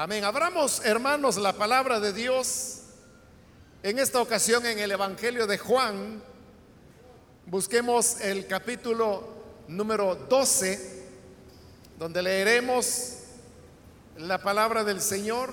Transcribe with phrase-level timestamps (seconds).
[0.00, 0.22] Amén.
[0.22, 2.82] Abramos, hermanos, la palabra de Dios
[3.82, 6.22] en esta ocasión en el Evangelio de Juan.
[7.46, 9.24] Busquemos el capítulo
[9.66, 11.02] número 12,
[11.98, 13.24] donde leeremos
[14.18, 15.52] la palabra del Señor.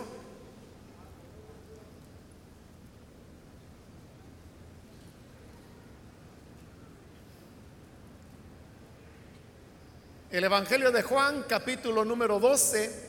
[10.30, 13.05] El Evangelio de Juan, capítulo número 12,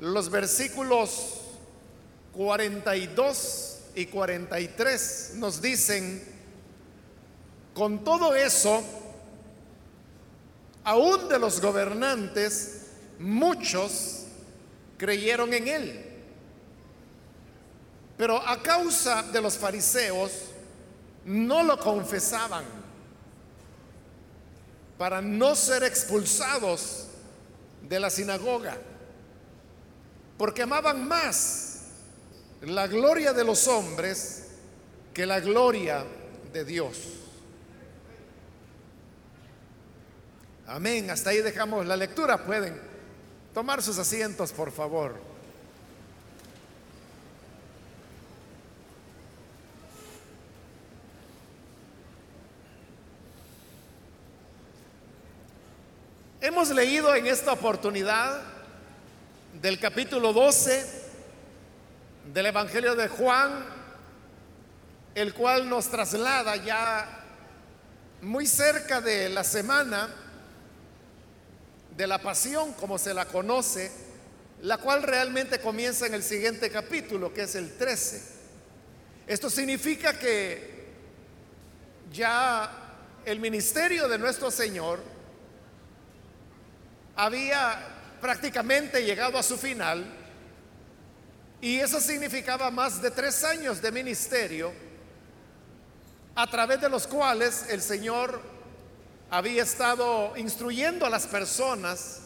[0.00, 1.40] los versículos
[2.32, 6.22] 42 y 43 nos dicen,
[7.74, 8.82] con todo eso,
[10.84, 12.86] aún de los gobernantes,
[13.18, 14.24] muchos
[14.98, 16.06] creyeron en él.
[18.16, 20.30] Pero a causa de los fariseos,
[21.26, 22.64] no lo confesaban
[24.96, 27.06] para no ser expulsados
[27.86, 28.78] de la sinagoga,
[30.36, 31.80] porque amaban más
[32.62, 34.48] la gloria de los hombres
[35.14, 36.04] que la gloria
[36.52, 36.98] de Dios.
[40.66, 41.10] Amén.
[41.10, 42.44] Hasta ahí dejamos la lectura.
[42.44, 42.80] Pueden
[43.54, 45.14] tomar sus asientos, por favor.
[56.40, 58.55] Hemos leído en esta oportunidad
[59.66, 60.86] del capítulo 12
[62.32, 63.66] del Evangelio de Juan,
[65.12, 67.24] el cual nos traslada ya
[68.22, 70.08] muy cerca de la semana
[71.96, 73.90] de la pasión, como se la conoce,
[74.62, 78.22] la cual realmente comienza en el siguiente capítulo, que es el 13.
[79.26, 80.92] Esto significa que
[82.12, 82.70] ya
[83.24, 85.00] el ministerio de nuestro Señor
[87.16, 90.04] había prácticamente llegado a su final
[91.60, 94.72] y eso significaba más de tres años de ministerio
[96.34, 98.40] a través de los cuales el Señor
[99.30, 102.20] había estado instruyendo a las personas,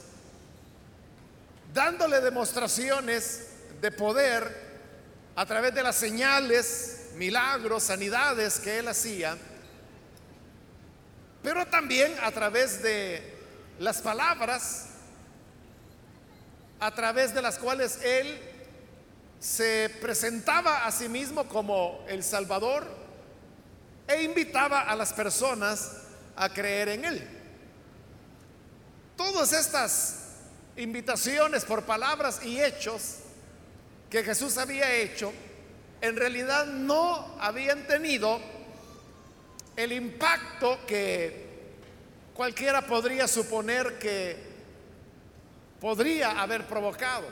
[1.72, 3.46] dándole demostraciones
[3.80, 4.70] de poder
[5.36, 9.38] a través de las señales, milagros, sanidades que él hacía,
[11.42, 13.38] pero también a través de
[13.78, 14.89] las palabras
[16.80, 18.40] a través de las cuales él
[19.38, 22.86] se presentaba a sí mismo como el Salvador
[24.08, 25.92] e invitaba a las personas
[26.36, 27.28] a creer en él.
[29.16, 30.16] Todas estas
[30.76, 33.16] invitaciones por palabras y hechos
[34.08, 35.32] que Jesús había hecho,
[36.00, 38.40] en realidad no habían tenido
[39.76, 41.48] el impacto que
[42.34, 44.49] cualquiera podría suponer que
[45.80, 47.26] podría haber provocado.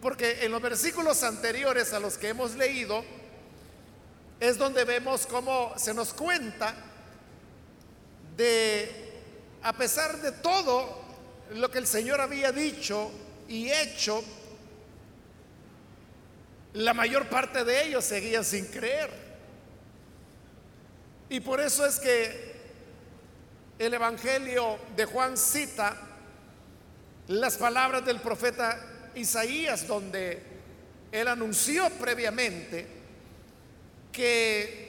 [0.00, 3.04] Porque en los versículos anteriores a los que hemos leído
[4.38, 6.74] es donde vemos cómo se nos cuenta
[8.36, 9.20] de,
[9.62, 11.02] a pesar de todo
[11.54, 13.10] lo que el Señor había dicho
[13.48, 14.22] y hecho,
[16.74, 19.10] la mayor parte de ellos seguían sin creer.
[21.30, 22.56] Y por eso es que
[23.78, 26.07] el Evangelio de Juan cita
[27.28, 28.80] las palabras del profeta
[29.14, 30.42] Isaías, donde
[31.12, 32.86] él anunció previamente
[34.12, 34.88] que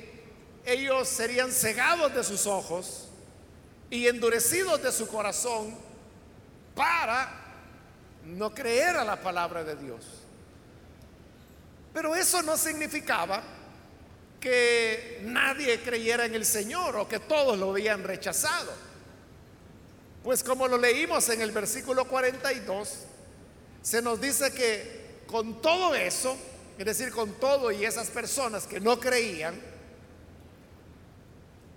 [0.65, 3.07] ellos serían cegados de sus ojos
[3.89, 5.75] y endurecidos de su corazón
[6.75, 7.29] para
[8.25, 10.05] no creer a la palabra de Dios.
[11.93, 13.41] Pero eso no significaba
[14.39, 18.88] que nadie creyera en el Señor o que todos lo habían rechazado.
[20.23, 23.05] Pues como lo leímos en el versículo 42,
[23.81, 26.35] se nos dice que con todo eso,
[26.77, 29.59] es decir, con todo y esas personas que no creían,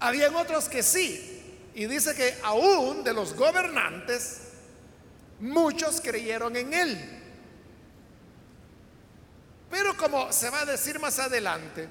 [0.00, 1.28] habían otros que sí.
[1.75, 4.41] Y dice que aún de los gobernantes,
[5.41, 7.22] muchos creyeron en Él.
[9.70, 11.88] Pero como se va a decir más adelante,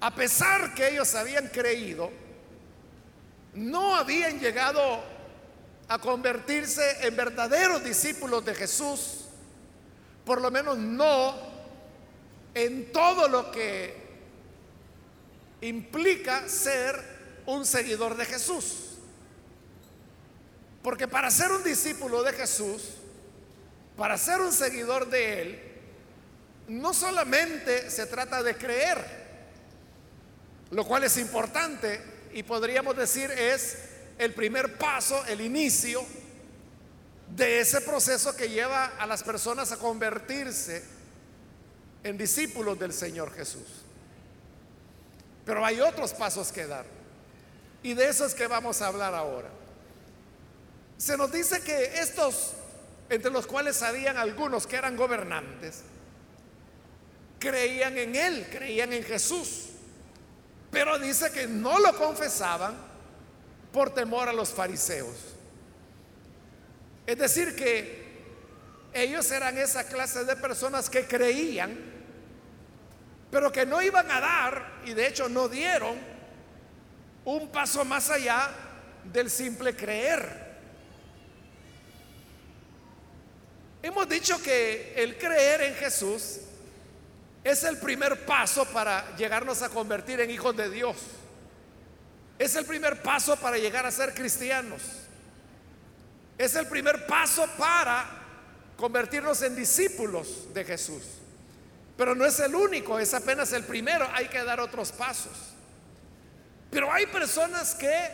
[0.00, 2.10] a pesar que ellos habían creído,
[3.54, 5.02] no habían llegado
[5.88, 9.26] a convertirse en verdaderos discípulos de Jesús,
[10.24, 11.36] por lo menos no
[12.54, 14.02] en todo lo que
[15.60, 17.02] implica ser
[17.46, 18.90] un seguidor de Jesús.
[20.82, 22.90] Porque para ser un discípulo de Jesús,
[23.96, 25.62] para ser un seguidor de Él,
[26.68, 28.98] no solamente se trata de creer,
[30.70, 33.78] lo cual es importante y podríamos decir es
[34.18, 36.04] el primer paso, el inicio,
[37.28, 40.84] de ese proceso que lleva a las personas a convertirse
[42.02, 43.62] en discípulos del Señor Jesús.
[45.46, 46.84] Pero hay otros pasos que dar.
[47.82, 49.48] Y de eso es que vamos a hablar ahora.
[50.98, 52.52] Se nos dice que estos,
[53.10, 55.82] entre los cuales habían algunos que eran gobernantes,
[57.38, 59.73] creían en Él, creían en Jesús.
[60.74, 62.74] Pero dice que no lo confesaban
[63.72, 65.14] por temor a los fariseos.
[67.06, 68.02] Es decir, que
[68.92, 71.78] ellos eran esa clase de personas que creían,
[73.30, 75.96] pero que no iban a dar, y de hecho no dieron,
[77.24, 78.50] un paso más allá
[79.12, 80.44] del simple creer.
[83.80, 86.40] Hemos dicho que el creer en Jesús
[87.44, 90.96] es el primer paso para llegarnos a convertir en hijos de Dios.
[92.38, 94.80] Es el primer paso para llegar a ser cristianos.
[96.38, 98.06] Es el primer paso para
[98.78, 101.02] convertirnos en discípulos de Jesús.
[101.98, 104.08] Pero no es el único, es apenas el primero.
[104.14, 105.52] Hay que dar otros pasos.
[106.70, 108.10] Pero hay personas que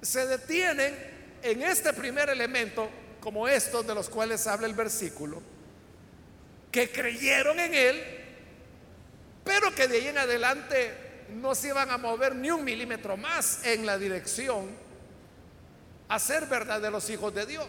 [0.00, 0.96] se detienen
[1.42, 2.88] en este primer elemento,
[3.20, 5.42] como estos de los cuales habla el versículo,
[6.70, 8.25] que creyeron en Él
[9.46, 10.92] pero que de ahí en adelante
[11.30, 14.68] no se iban a mover ni un milímetro más en la dirección
[16.08, 17.68] a ser verdaderos hijos de Dios.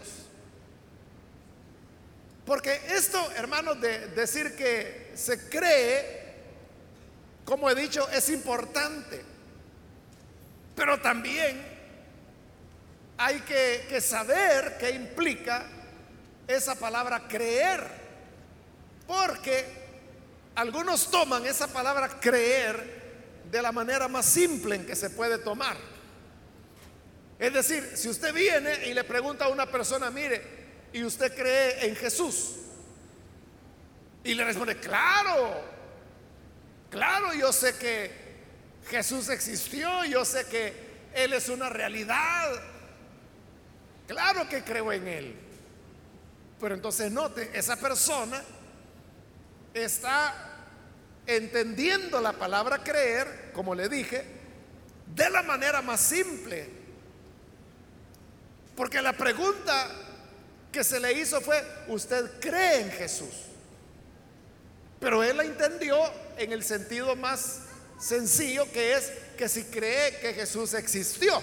[2.48, 6.34] Porque esto, hermanos, de decir que se cree,
[7.46, 9.24] como he dicho, es importante.
[10.76, 11.62] Pero también
[13.20, 15.68] hay que, que saber qué implica
[16.48, 17.86] esa palabra creer.
[19.06, 19.77] Porque
[20.58, 25.78] algunos toman esa palabra creer de la manera más simple en que se puede tomar.
[27.38, 30.42] Es decir, si usted viene y le pregunta a una persona, mire,
[30.92, 32.56] ¿y usted cree en Jesús?
[34.24, 35.62] Y le responde, claro,
[36.90, 38.12] claro, yo sé que
[38.90, 40.74] Jesús existió, yo sé que
[41.14, 42.50] Él es una realidad,
[44.08, 45.36] claro que creo en Él.
[46.60, 48.44] Pero entonces note, esa persona
[49.76, 50.47] está
[51.28, 54.24] entendiendo la palabra creer, como le dije,
[55.14, 56.70] de la manera más simple.
[58.76, 59.90] Porque la pregunta
[60.72, 63.34] que se le hizo fue, ¿usted cree en Jesús?
[65.00, 66.00] Pero él la entendió
[66.38, 67.62] en el sentido más
[68.00, 71.42] sencillo que es que si cree que Jesús existió.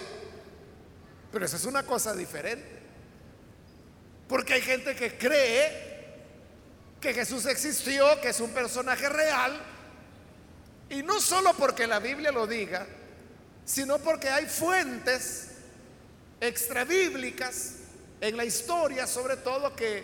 [1.32, 2.74] Pero eso es una cosa diferente.
[4.28, 5.93] Porque hay gente que cree
[7.04, 9.60] que Jesús existió, que es un personaje real,
[10.88, 12.86] y no solo porque la Biblia lo diga,
[13.66, 15.50] sino porque hay fuentes
[16.40, 17.74] extrabíblicas
[18.22, 20.02] en la historia, sobre todo, que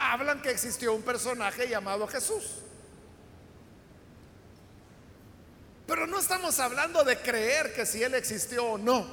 [0.00, 2.56] hablan que existió un personaje llamado Jesús.
[5.86, 9.06] Pero no estamos hablando de creer que si Él existió o no.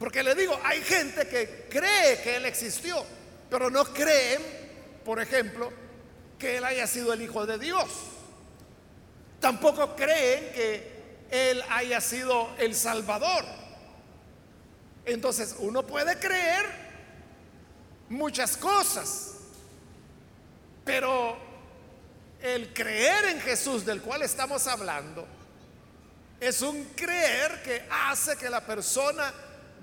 [0.00, 3.06] Porque le digo, hay gente que cree que Él existió,
[3.48, 4.61] pero no creen,
[5.04, 5.72] por ejemplo,
[6.38, 7.88] que Él haya sido el Hijo de Dios.
[9.40, 10.92] Tampoco creen que
[11.30, 13.44] Él haya sido el Salvador.
[15.04, 16.64] Entonces uno puede creer
[18.08, 19.34] muchas cosas,
[20.84, 21.36] pero
[22.40, 25.26] el creer en Jesús del cual estamos hablando
[26.40, 29.32] es un creer que hace que la persona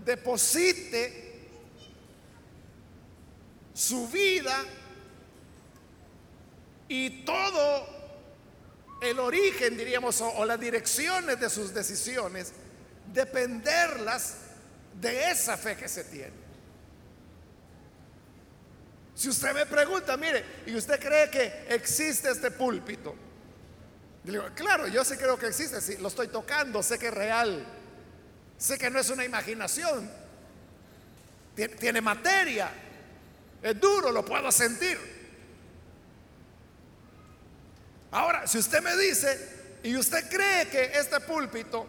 [0.04, 1.30] deposite
[3.74, 4.66] su vida
[6.90, 7.88] y todo
[9.02, 12.52] el origen, diríamos, o, las direcciones de sus decisiones,
[13.14, 14.36] dependerlas
[15.00, 16.50] de esa fe que se tiene.
[19.16, 23.16] Si usted me pregunta, mire, ¿y usted cree que existe este púlpito?
[24.24, 27.66] digo, claro, yo sí creo que existe, sí, lo estoy tocando, sé que es real,
[28.58, 30.10] sé que no es una imaginación,
[31.56, 32.70] tiene materia,
[33.62, 35.19] es duro, lo puedo sentir.
[38.12, 41.88] Ahora, si usted me dice, y usted cree que este púlpito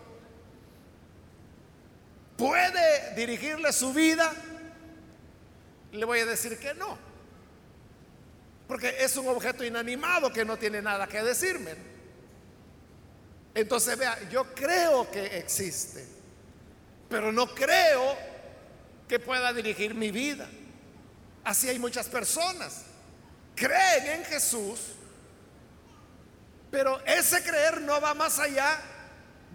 [2.37, 4.33] puede dirigirle su vida,
[5.93, 6.99] le voy a decir que no.
[8.69, 11.75] Porque es un objeto inanimado que no tiene nada que decirme.
[13.55, 16.07] Entonces, vea, yo creo que existe,
[17.09, 18.17] pero no creo
[19.09, 20.49] que pueda dirigir mi vida.
[21.43, 22.85] Así hay muchas personas.
[23.57, 24.79] Creen en Jesús,
[26.71, 28.81] pero ese creer no va más allá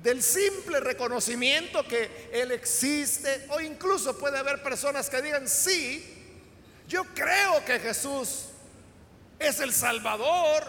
[0.03, 6.11] del simple reconocimiento que Él existe o incluso puede haber personas que digan sí,
[6.87, 8.45] yo creo que Jesús
[9.39, 10.63] es el Salvador,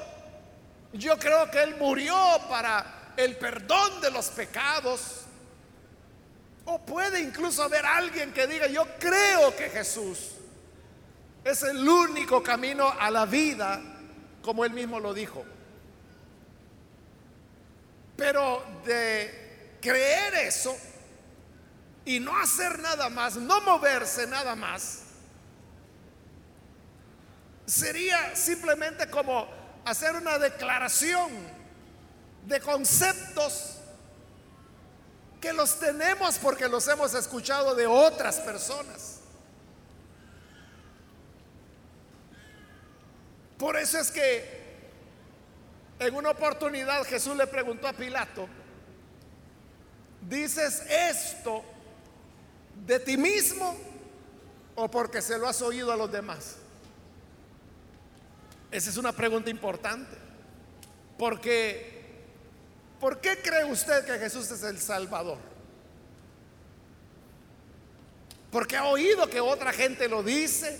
[0.93, 2.17] yo creo que Él murió
[2.49, 5.23] para el perdón de los pecados.
[6.65, 10.33] O puede incluso haber alguien que diga, yo creo que Jesús
[11.45, 13.81] es el único camino a la vida,
[14.43, 15.45] como Él mismo lo dijo.
[18.16, 20.76] Pero de creer eso
[22.04, 25.00] y no hacer nada más, no moverse nada más,
[27.66, 29.49] sería simplemente como
[29.85, 31.30] hacer una declaración
[32.46, 33.76] de conceptos
[35.40, 39.20] que los tenemos porque los hemos escuchado de otras personas.
[43.58, 44.65] Por eso es que
[45.99, 48.49] en una oportunidad Jesús le preguntó a Pilato,
[50.29, 51.65] ¿dices esto
[52.87, 53.76] de ti mismo
[54.75, 56.57] o porque se lo has oído a los demás?
[58.71, 60.17] Esa es una pregunta importante.
[61.17, 62.05] Porque,
[63.00, 65.38] ¿por qué cree usted que Jesús es el Salvador?
[68.50, 70.79] Porque ha oído que otra gente lo dice,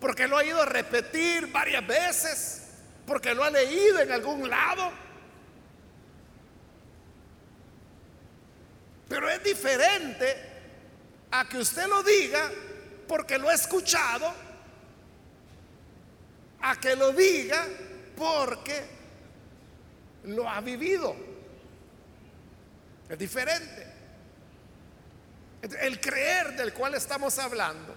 [0.00, 2.67] porque lo ha oído repetir varias veces,
[3.08, 4.92] porque lo ha leído en algún lado.
[9.08, 10.36] Pero es diferente
[11.30, 12.50] a que usted lo diga
[13.08, 14.30] porque lo ha escuchado,
[16.60, 17.66] a que lo diga
[18.14, 18.84] porque
[20.24, 21.16] lo ha vivido.
[23.08, 23.86] Es diferente.
[25.80, 27.96] El creer del cual estamos hablando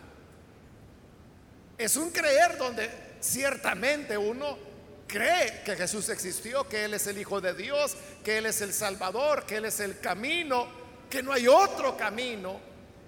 [1.78, 2.90] es un creer donde
[3.20, 4.71] ciertamente uno
[5.12, 8.74] cree que Jesús existió, que Él es el Hijo de Dios, que Él es el
[8.74, 10.68] Salvador, que Él es el camino,
[11.10, 12.60] que no hay otro camino,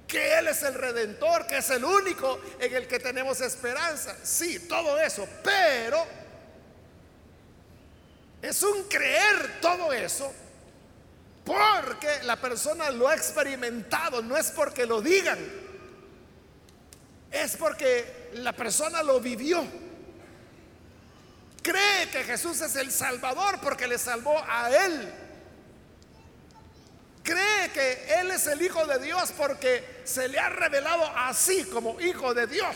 [0.05, 4.17] que Él es el Redentor, que es el único en el que tenemos esperanza.
[4.21, 6.05] Sí, todo eso, pero
[8.41, 10.33] es un creer todo eso
[11.45, 15.39] porque la persona lo ha experimentado, no es porque lo digan,
[17.31, 19.82] es porque la persona lo vivió.
[21.63, 25.11] Cree que Jesús es el Salvador porque le salvó a él.
[27.23, 31.99] Cree que Él es el Hijo de Dios porque se le ha revelado así como
[32.01, 32.75] Hijo de Dios.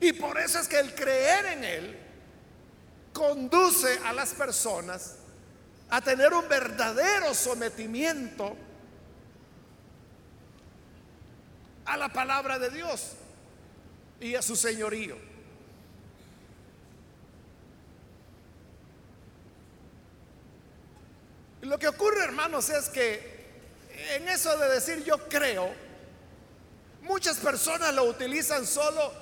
[0.00, 1.98] Y por eso es que el creer en Él
[3.12, 5.16] conduce a las personas
[5.90, 8.56] a tener un verdadero sometimiento
[11.84, 13.12] a la palabra de Dios
[14.20, 15.35] y a su señorío.
[21.66, 23.34] Lo que ocurre, hermanos, es que
[24.14, 25.68] en eso de decir yo creo,
[27.02, 29.12] muchas personas lo utilizan solo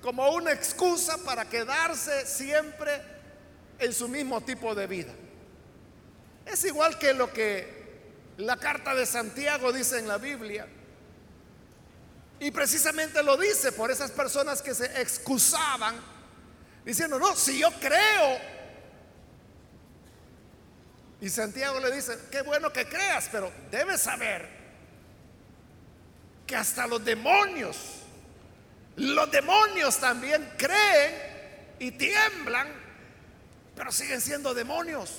[0.00, 3.02] como una excusa para quedarse siempre
[3.80, 5.12] en su mismo tipo de vida.
[6.46, 7.82] Es igual que lo que
[8.36, 10.68] la carta de Santiago dice en la Biblia.
[12.38, 15.96] Y precisamente lo dice por esas personas que se excusaban
[16.84, 18.51] diciendo, no, si yo creo.
[21.22, 24.44] Y Santiago le dice, qué bueno que creas, pero debes saber
[26.44, 27.76] que hasta los demonios,
[28.96, 31.14] los demonios también creen
[31.78, 32.66] y tiemblan,
[33.76, 35.12] pero siguen siendo demonios.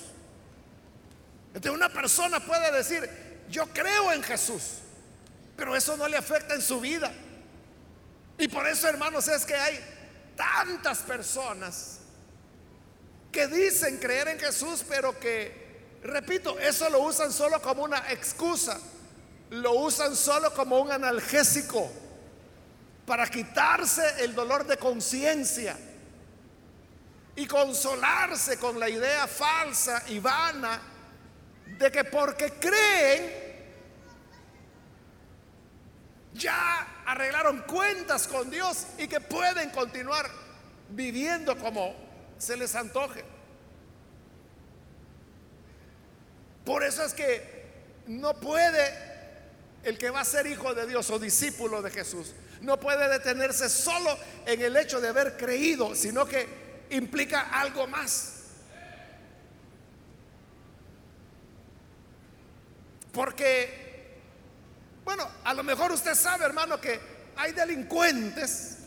[1.54, 3.08] Entonces una persona puede decir,
[3.48, 4.80] yo creo en Jesús,
[5.56, 7.10] pero eso no le afecta en su vida.
[8.36, 9.80] Y por eso, hermanos, es que hay
[10.36, 12.00] tantas personas
[13.32, 15.63] que dicen creer en Jesús, pero que,
[16.04, 18.78] repito, eso lo usan solo como una excusa,
[19.50, 21.90] lo usan solo como un analgésico
[23.06, 25.76] para quitarse el dolor de conciencia
[27.36, 30.80] y consolarse con la idea falsa y vana
[31.78, 33.44] de que porque creen
[36.34, 40.28] ya arreglaron cuentas con Dios y que pueden continuar
[40.90, 41.94] viviendo como
[42.38, 43.33] se les antoje.
[46.64, 47.64] Por eso es que
[48.06, 49.14] no puede
[49.82, 53.68] el que va a ser hijo de Dios o discípulo de Jesús, no puede detenerse
[53.68, 54.16] solo
[54.46, 56.48] en el hecho de haber creído, sino que
[56.90, 58.30] implica algo más.
[63.12, 63.84] Porque
[65.04, 66.98] bueno, a lo mejor usted sabe, hermano, que
[67.36, 68.78] hay delincuentes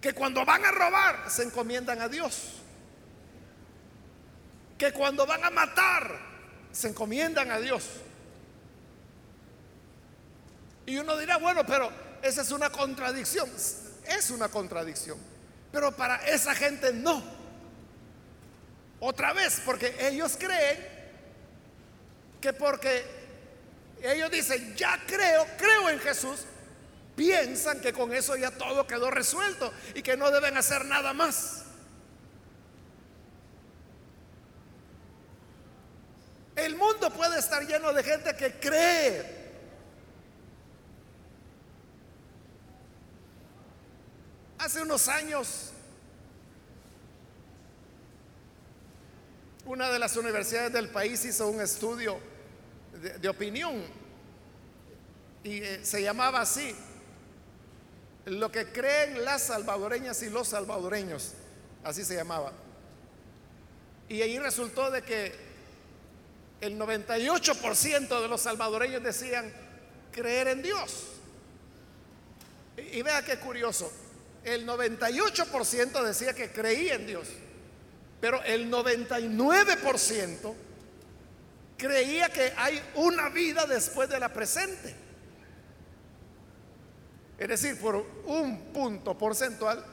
[0.00, 2.54] que cuando van a robar se encomiendan a Dios.
[4.76, 6.35] Que cuando van a matar
[6.76, 7.84] se encomiendan a Dios.
[10.84, 11.90] Y uno dirá, bueno, pero
[12.22, 13.50] esa es una contradicción.
[14.06, 15.18] Es una contradicción.
[15.72, 17.22] Pero para esa gente no.
[19.00, 20.96] Otra vez, porque ellos creen
[22.40, 23.04] que porque
[24.02, 26.40] ellos dicen, ya creo, creo en Jesús,
[27.16, 31.65] piensan que con eso ya todo quedó resuelto y que no deben hacer nada más.
[36.56, 39.36] El mundo puede estar lleno de gente que cree.
[44.58, 45.70] Hace unos años,
[49.66, 52.18] una de las universidades del país hizo un estudio
[53.20, 53.84] de, opinión
[55.44, 56.74] y eh, se llamaba así,
[58.24, 61.34] lo que creen las salvadoreñas y los salvadoreños,
[61.84, 62.52] así se llamaba.
[64.08, 65.45] Y ahí resultó de que
[66.60, 69.52] el 98% de los salvadoreños decían
[70.12, 71.04] creer en Dios.
[72.76, 73.90] Y, vea qué curioso,
[74.44, 77.28] el 98% decía que creía en Dios,
[78.20, 80.54] pero el 99%
[81.76, 84.94] creía que hay una vida después de la presente.
[87.38, 87.96] Es decir, por
[88.26, 89.84] un punto porcentual,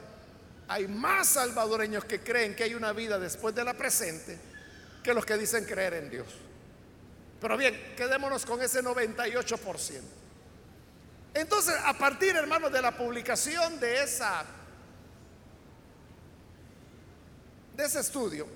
[0.67, 4.37] hay más salvadoreños que creen que hay una vida después de la presente
[5.03, 6.27] que los que dicen creer en Dios.
[7.43, 9.99] Pero bien, quedémonos con ese 98%.
[11.33, 14.45] Entonces, a partir, hermanos, de la publicación de esa
[17.75, 18.47] de ese estudio,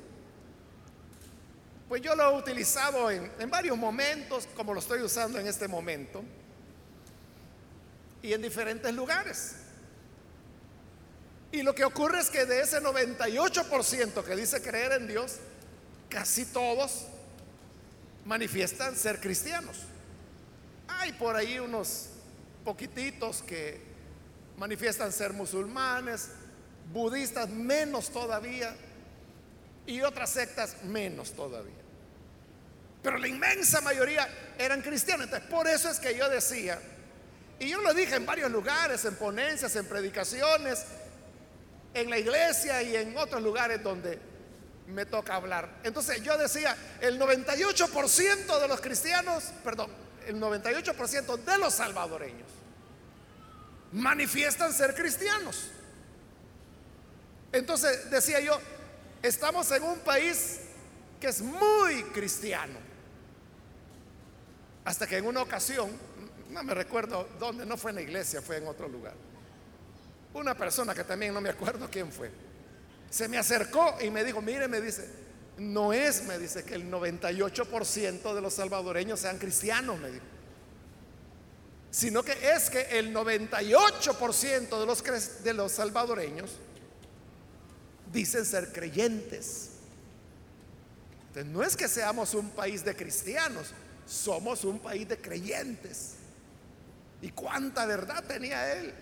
[1.90, 5.68] pues yo lo he utilizado en, en varios momentos, como lo estoy usando en este
[5.68, 6.24] momento,
[8.22, 9.56] y en diferentes lugares.
[11.52, 15.40] Y lo que ocurre es que de ese 98% que dice creer en Dios,
[16.08, 17.08] casi todos
[18.28, 19.78] manifiestan ser cristianos.
[20.88, 22.10] Hay por ahí unos
[22.64, 23.82] poquititos que
[24.58, 26.30] manifiestan ser musulmanes,
[26.92, 28.76] budistas menos todavía,
[29.86, 31.74] y otras sectas menos todavía.
[33.02, 35.28] Pero la inmensa mayoría eran cristianos.
[35.28, 36.78] Entonces, por eso es que yo decía,
[37.60, 40.84] y yo lo dije en varios lugares, en ponencias, en predicaciones,
[41.94, 44.20] en la iglesia y en otros lugares donde
[44.88, 45.82] me toca hablar.
[45.84, 49.92] Entonces yo decía, el 98% de los cristianos, perdón,
[50.26, 52.48] el 98% de los salvadoreños
[53.92, 55.70] manifiestan ser cristianos.
[57.52, 58.60] Entonces decía yo,
[59.22, 60.60] estamos en un país
[61.20, 62.80] que es muy cristiano.
[64.86, 65.92] Hasta que en una ocasión,
[66.50, 69.16] no me recuerdo dónde, no fue en la iglesia, fue en otro lugar.
[70.34, 72.47] Una persona que también no me acuerdo quién fue
[73.18, 75.10] se me acercó y me dijo, mire, me dice,
[75.58, 80.26] no es, me dice, que el 98% de los salvadoreños sean cristianos, me dijo.
[81.90, 86.52] Sino que es que el 98% de los, de los salvadoreños
[88.14, 89.70] dicen ser creyentes.
[91.30, 93.72] Entonces, no es que seamos un país de cristianos,
[94.06, 96.18] somos un país de creyentes.
[97.24, 98.94] ¿Y cuánta verdad tenía él?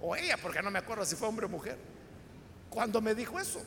[0.00, 1.91] O ella, porque no me acuerdo si fue hombre o mujer
[2.72, 3.62] cuando me dijo eso.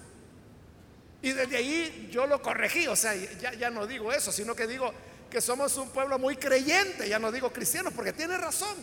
[1.22, 4.66] Y desde ahí yo lo corregí, o sea, ya, ya no digo eso, sino que
[4.68, 4.92] digo
[5.30, 8.76] que somos un pueblo muy creyente, ya no digo cristiano, porque tiene razón.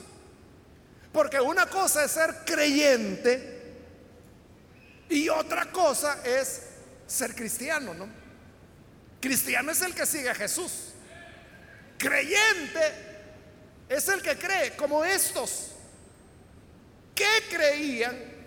[1.13, 3.75] Porque una cosa es ser creyente
[5.09, 6.63] y otra cosa es
[7.07, 8.09] ser cristiano, ¿no?
[9.21, 10.93] Cristiano es el que sigue a Jesús.
[11.99, 12.81] Creyente
[13.89, 15.73] es el que cree, como estos,
[17.15, 18.41] que creían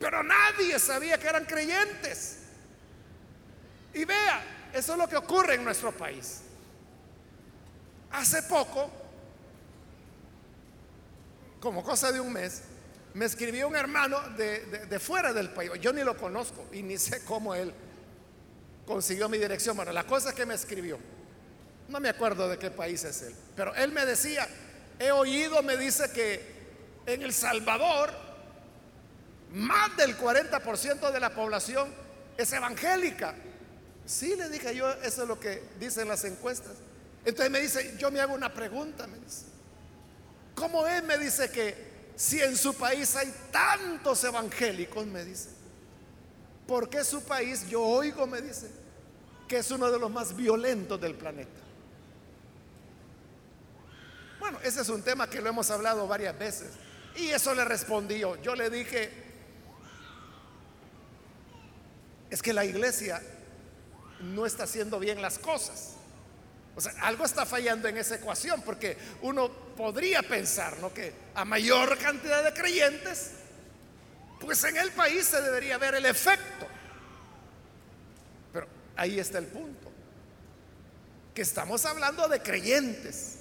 [0.00, 2.38] pero nadie sabía que eran creyentes.
[3.92, 6.40] Y vea, eso es lo que ocurre en nuestro país.
[8.10, 8.90] Hace poco,
[11.60, 12.62] como cosa de un mes,
[13.12, 15.70] me escribió un hermano de, fuera del país.
[15.80, 17.72] Yo ni lo conozco y ni sé cómo él
[18.86, 19.76] consiguió mi dirección.
[19.76, 20.98] Bueno, la cosa que me escribió.
[21.88, 23.34] No me acuerdo de qué país es él.
[23.54, 24.48] Pero él me decía,
[24.98, 26.40] he oído, me dice que
[27.04, 28.29] en El Salvador
[29.52, 31.92] más del 40% de la población
[32.36, 33.34] es evangélica.
[34.06, 36.72] Sí, le dije yo, eso es lo que dicen las encuestas.
[37.24, 39.44] Entonces me dice, yo me hago una pregunta, me dice.
[40.54, 41.02] ¿Cómo es?
[41.02, 45.50] Me dice que si en su país hay tantos evangélicos, me dice.
[46.66, 48.68] ¿Por qué su país, yo oigo, me dice,
[49.48, 51.60] que es uno de los más violentos del planeta?
[54.38, 56.70] Bueno, ese es un tema que lo hemos hablado varias veces.
[57.16, 58.36] Y eso le respondí yo.
[58.40, 59.29] Yo le dije,
[62.30, 63.20] es que la iglesia
[64.20, 65.94] no está haciendo bien las cosas.
[66.76, 70.94] O sea, algo está fallando en esa ecuación, porque uno podría pensar, ¿no?
[70.94, 73.32] Que a mayor cantidad de creyentes,
[74.38, 76.66] pues en el país se debería ver el efecto.
[78.52, 79.90] Pero ahí está el punto,
[81.34, 83.38] que estamos hablando de creyentes,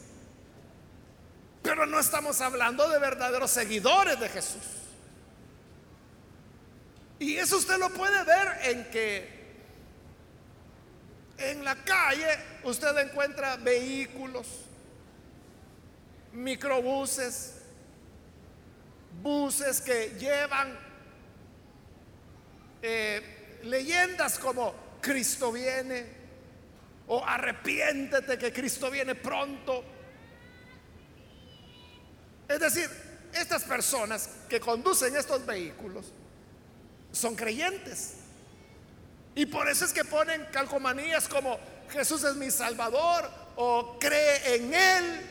[1.61, 4.78] pero no estamos hablando de verdaderos seguidores de Jesús.
[7.19, 9.39] Y eso usted lo puede ver en que
[11.37, 14.47] en la calle usted encuentra vehículos,
[16.31, 17.55] microbuses,
[19.21, 20.77] buses que llevan
[22.81, 26.05] eh, leyendas como Cristo viene
[27.07, 29.83] o arrepiéntete que Cristo viene pronto.
[32.47, 32.89] Es decir,
[33.33, 36.13] estas personas que conducen estos vehículos
[37.11, 38.15] son creyentes.
[39.35, 41.59] Y por eso es que ponen calcomanías como
[41.91, 45.21] Jesús es mi Salvador o cree en Él.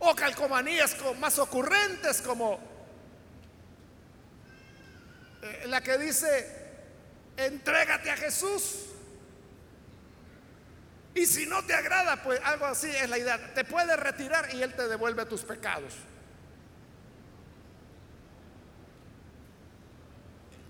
[0.00, 2.58] O calcomanías más ocurrentes como
[5.42, 6.46] eh, la que dice,
[7.36, 8.86] entrégate a Jesús.
[11.14, 13.52] Y si no te agrada, pues algo así es la idea.
[13.54, 15.92] Te puede retirar y Él te devuelve tus pecados.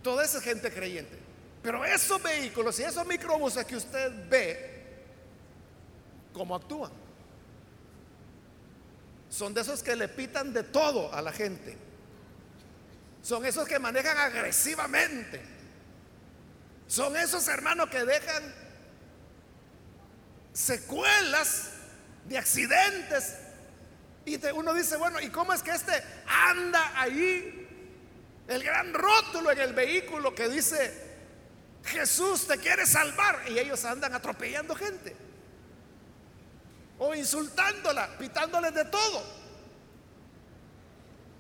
[0.03, 1.19] Toda esa gente creyente.
[1.63, 5.05] Pero esos vehículos y esos microbuses que usted ve,
[6.33, 6.93] ¿cómo actúan?
[9.29, 11.77] Son de esos que le pitan de todo a la gente.
[13.23, 15.41] Son esos que manejan agresivamente.
[16.89, 18.55] Son esos hermanos que dejan
[20.53, 21.71] secuelas
[22.27, 23.37] de accidentes.
[24.25, 25.93] Y uno dice, bueno, ¿y cómo es que este
[26.27, 27.60] anda ahí?
[28.51, 30.93] El gran rótulo en el vehículo que dice
[31.85, 35.15] Jesús te quiere salvar y ellos andan atropellando gente
[36.99, 39.23] o insultándola, pitándoles de todo.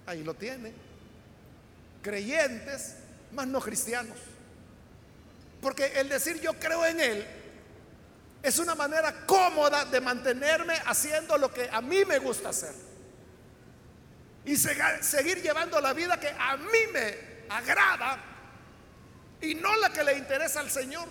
[0.06, 0.72] Ahí lo tiene.
[2.00, 2.94] Creyentes,
[3.32, 4.16] más no cristianos.
[5.60, 7.26] Porque el decir yo creo en Él
[8.40, 12.89] es una manera cómoda de mantenerme haciendo lo que a mí me gusta hacer.
[14.44, 18.18] Y seguir llevando la vida que a mí me agrada
[19.40, 21.08] y no la que le interesa al Señor.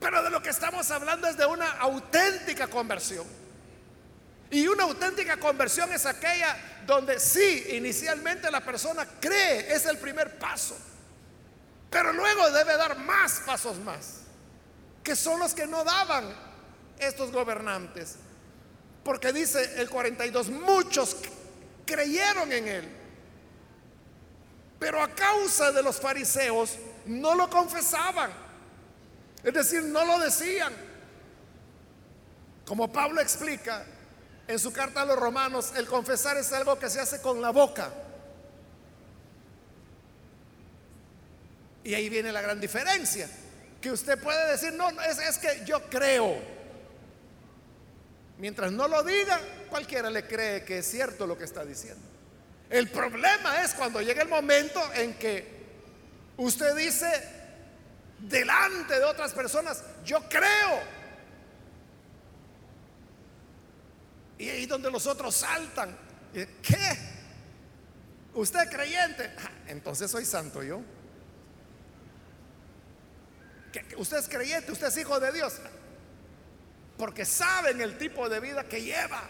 [0.00, 3.26] Pero de lo que estamos hablando es de una auténtica conversión.
[4.50, 10.38] Y una auténtica conversión es aquella donde sí, inicialmente la persona cree, es el primer
[10.38, 10.76] paso.
[11.90, 14.20] Pero luego debe dar más pasos más,
[15.02, 16.32] que son los que no daban
[16.98, 18.16] estos gobernantes.
[19.06, 21.16] Porque dice el 42, muchos
[21.86, 22.88] creyeron en él.
[24.80, 28.32] Pero a causa de los fariseos no lo confesaban.
[29.44, 30.74] Es decir, no lo decían.
[32.64, 33.86] Como Pablo explica
[34.48, 37.50] en su carta a los romanos, el confesar es algo que se hace con la
[37.50, 37.92] boca.
[41.84, 43.30] Y ahí viene la gran diferencia.
[43.80, 46.55] Que usted puede decir, no, es, es que yo creo.
[48.38, 52.02] Mientras no lo diga, cualquiera le cree que es cierto lo que está diciendo.
[52.68, 55.56] El problema es cuando llega el momento en que
[56.36, 57.06] usted dice
[58.18, 60.96] delante de otras personas, yo creo.
[64.38, 65.96] Y ahí donde los otros saltan.
[66.34, 66.98] ¿Qué?
[68.34, 69.30] ¿Usted creyente?
[69.68, 70.82] Entonces soy santo yo.
[73.96, 74.72] ¿Usted es creyente?
[74.72, 75.54] ¿Usted es hijo de Dios?
[76.96, 79.22] Porque saben el tipo de vida que lleva.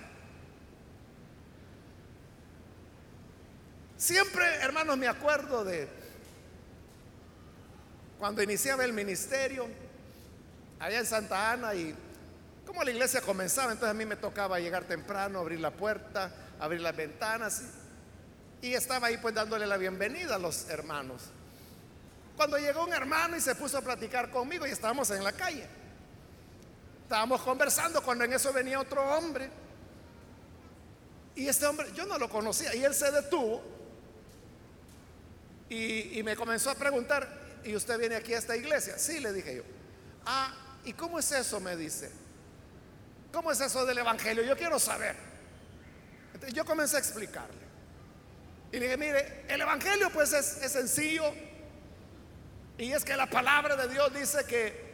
[3.96, 5.88] Siempre, hermanos, me acuerdo de
[8.18, 9.66] cuando iniciaba el ministerio
[10.79, 11.94] allá en Santa Ana y
[12.66, 16.81] como la iglesia comenzaba, entonces a mí me tocaba llegar temprano, abrir la puerta, abrir
[16.81, 17.62] las ventanas
[18.61, 21.22] y, estaba ahí pues dándole la bienvenida a los hermanos.
[22.37, 25.66] Cuando llegó un hermano y se puso a platicar conmigo y estábamos en la calle.
[27.07, 29.49] Estábamos conversando cuando en eso venía otro hombre.
[31.37, 33.62] Y este hombre, yo no lo conocía, y él se detuvo
[35.69, 37.29] y, me comenzó a preguntar,
[37.62, 38.99] ¿y usted viene aquí a esta iglesia?
[38.99, 39.62] Sí, le dije yo.
[40.25, 40.53] Ah,
[40.85, 41.61] ¿y cómo es eso?
[41.61, 42.11] Me dice.
[43.33, 44.42] ¿Cómo es eso del Evangelio?
[44.42, 45.14] Yo quiero saber.
[46.35, 47.66] Entonces, yo comencé a explicarle.
[48.73, 51.33] Y le dije, mire, el Evangelio pues es, es sencillo.
[52.79, 54.86] Y es que la palabra de Dios dice que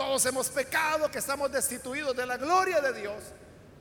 [0.00, 3.22] todos hemos pecado, que estamos destituidos de la gloria de Dios.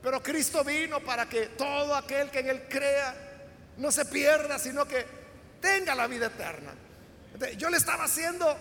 [0.03, 3.15] Pero Cristo vino para que todo aquel que en Él crea
[3.77, 5.05] no se pierda, sino que
[5.61, 6.73] tenga la vida eterna.
[7.55, 8.53] Yo le estaba haciendo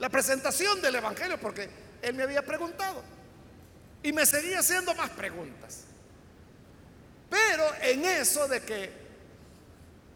[0.00, 1.70] la presentación del Evangelio porque
[2.02, 3.04] él me había preguntado.
[4.02, 5.84] Y me seguía haciendo más preguntas.
[7.30, 8.92] Pero en eso de que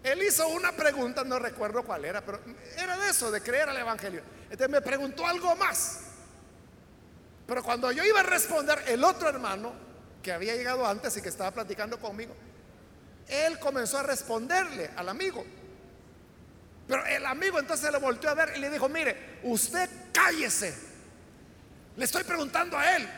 [0.02, 2.40] él hizo una pregunta, no recuerdo cuál era, pero
[2.76, 4.22] era de eso, de creer al Evangelio.
[4.50, 6.07] Entonces me preguntó algo más.
[7.48, 9.72] Pero cuando yo iba a responder, el otro hermano,
[10.22, 12.34] que había llegado antes y que estaba platicando conmigo,
[13.26, 15.46] él comenzó a responderle al amigo.
[16.86, 20.76] Pero el amigo entonces le volteó a ver y le dijo, mire, usted cállese.
[21.96, 23.08] Le estoy preguntando a él.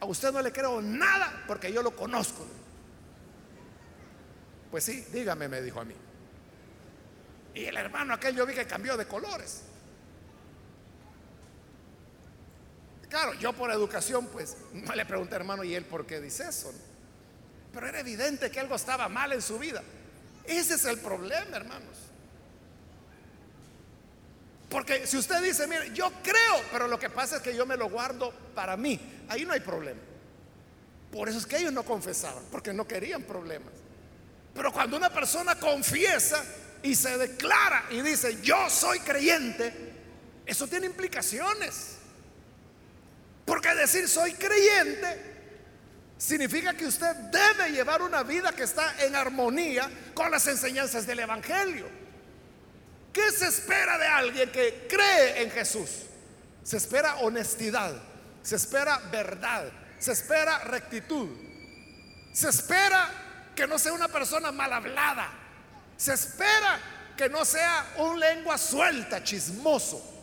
[0.00, 2.46] A usted no le creo nada porque yo lo conozco.
[4.70, 5.94] Pues sí, dígame, me dijo a mí.
[7.52, 9.64] Y el hermano aquel yo vi que cambió de colores.
[13.08, 16.72] Claro, yo por educación pues no le pregunté hermano y él por qué dice eso.
[17.72, 19.82] Pero era evidente que algo estaba mal en su vida.
[20.44, 21.96] Ese es el problema, hermanos.
[24.68, 27.76] Porque si usted dice, mire, yo creo, pero lo que pasa es que yo me
[27.76, 30.00] lo guardo para mí, ahí no hay problema.
[31.12, 33.72] Por eso es que ellos no confesaban, porque no querían problemas.
[34.54, 36.44] Pero cuando una persona confiesa
[36.82, 39.72] y se declara y dice, yo soy creyente,
[40.44, 41.95] eso tiene implicaciones.
[43.46, 45.36] Porque decir soy creyente
[46.18, 51.20] significa que usted debe llevar una vida que está en armonía con las enseñanzas del
[51.20, 51.86] Evangelio.
[53.12, 55.90] ¿Qué se espera de alguien que cree en Jesús?
[56.64, 57.94] Se espera honestidad,
[58.42, 61.28] se espera verdad, se espera rectitud,
[62.32, 63.08] se espera
[63.54, 65.30] que no sea una persona mal hablada,
[65.96, 66.80] se espera
[67.16, 70.15] que no sea un lengua suelta, chismoso.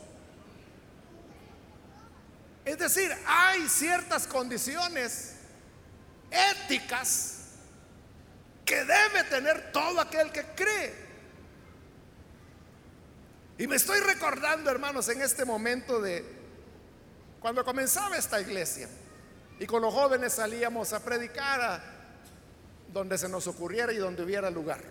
[2.74, 5.36] Es decir, hay ciertas condiciones
[6.32, 7.50] éticas
[8.66, 10.96] que debe tener todo aquel que cree.
[13.60, 16.26] Y me estoy recordando, hermanos, en este momento de
[17.40, 18.90] cuando comenzaba esta iglesia
[19.60, 21.84] y con los jóvenes salíamos a predicar a
[22.92, 24.82] donde se nos ocurriera y donde hubiera lugar.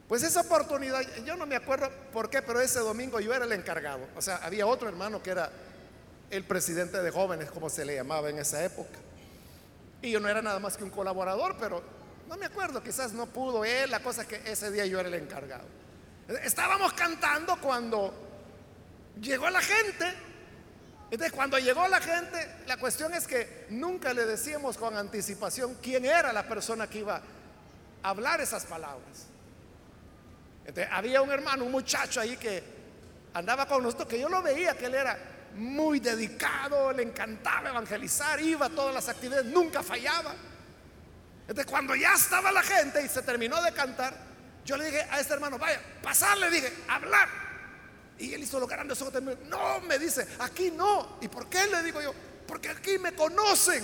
[0.07, 3.51] Pues esa oportunidad, yo no me acuerdo por qué, pero ese domingo yo era el
[3.51, 4.07] encargado.
[4.15, 5.51] O sea, había otro hermano que era
[6.29, 8.99] el presidente de jóvenes, como se le llamaba en esa época.
[10.01, 13.25] Y yo no era nada más que un colaborador, pero no me acuerdo, quizás no
[13.27, 15.65] pudo él, la cosa es que ese día yo era el encargado.
[16.43, 18.13] Estábamos cantando cuando
[19.19, 20.13] llegó la gente
[21.13, 26.05] entonces, cuando llegó la gente, la cuestión es que nunca le decíamos con anticipación quién
[26.05, 27.21] era la persona que iba
[28.01, 29.27] a hablar esas palabras.
[30.65, 32.63] Entonces, había un hermano, un muchacho ahí que
[33.35, 35.15] andaba con nosotros, que yo lo veía, que él era
[35.55, 40.33] muy dedicado, le encantaba evangelizar, iba a todas las actividades, nunca fallaba.
[41.47, 44.15] Entonces, cuando ya estaba la gente y se terminó de cantar,
[44.65, 47.27] yo le dije a este hermano, vaya, pasarle, dije, hablar.
[48.17, 48.95] Y él hizo lo grande,
[49.49, 51.17] No, me dice, aquí no.
[51.21, 52.13] ¿Y por qué le digo yo?
[52.47, 53.83] Porque aquí me conocen.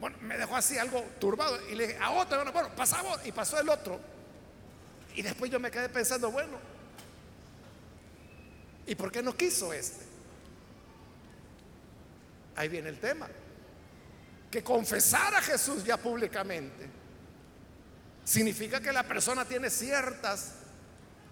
[0.00, 1.60] Bueno, me dejó así algo turbado.
[1.70, 4.00] Y le dije, a otro, bueno, bueno, pasamos y pasó el otro.
[5.14, 6.58] Y después yo me quedé pensando, bueno,
[8.86, 10.04] ¿y por qué no quiso este?
[12.56, 13.28] Ahí viene el tema.
[14.50, 16.88] Que confesar a Jesús ya públicamente
[18.24, 20.52] significa que la persona tiene ciertas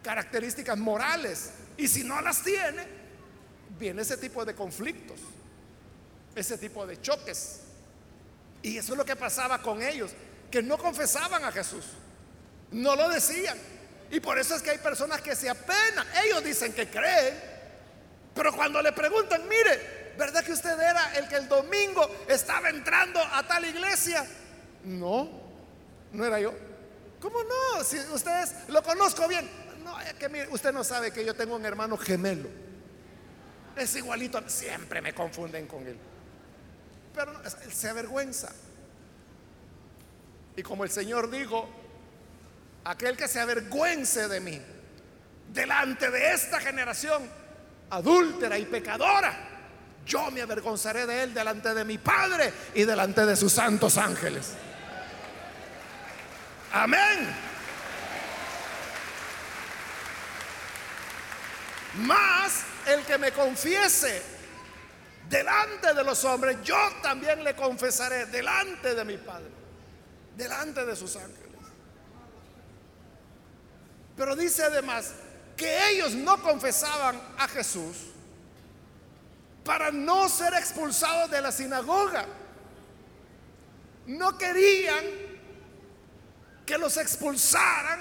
[0.02, 1.50] características morales.
[1.76, 2.87] Y si no las tiene,
[3.78, 5.20] viene ese tipo de conflictos,
[6.35, 7.61] ese tipo de choques.
[8.62, 10.11] Y eso es lo que pasaba con ellos,
[10.50, 11.85] que no confesaban a Jesús,
[12.72, 13.59] no lo decían.
[14.11, 17.35] Y por eso es que hay personas que se apenan, ellos dicen que creen,
[18.35, 23.20] pero cuando le preguntan, mire, ¿verdad que usted era el que el domingo estaba entrando
[23.20, 24.26] a tal iglesia?
[24.85, 25.31] No,
[26.12, 26.52] no era yo.
[27.20, 27.85] ¿Cómo no?
[27.85, 29.48] Si ustedes lo conozco bien,
[29.85, 32.48] no, es que mire, usted no sabe que yo tengo un hermano gemelo.
[33.76, 35.96] Es igualito, siempre me confunden con él.
[37.14, 38.52] Pero él se avergüenza.
[40.57, 41.68] Y como el Señor dijo,
[42.85, 44.61] aquel que se avergüence de mí
[45.52, 47.22] delante de esta generación
[47.90, 49.58] adúltera y pecadora,
[50.09, 54.55] yo me avergonzaré de él delante de mi Padre y delante de sus santos ángeles.
[56.73, 57.37] Amén.
[61.99, 64.23] Más el que me confiese
[65.29, 69.51] delante de los hombres, yo también le confesaré delante de mi Padre,
[70.37, 71.49] delante de sus ángeles.
[74.16, 75.12] Pero dice además
[75.55, 77.97] que ellos no confesaban a Jesús
[79.68, 82.24] para no ser expulsados de la sinagoga.
[84.07, 85.04] No querían
[86.64, 88.00] que los expulsaran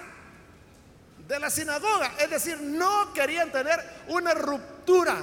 [1.27, 2.13] de la sinagoga.
[2.21, 5.17] Es decir, no querían tener una ruptura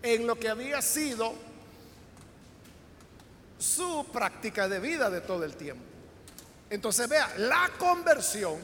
[0.00, 1.34] en lo que había sido
[3.58, 5.82] su práctica de vida de todo el tiempo.
[6.70, 8.60] Entonces vea, la conversión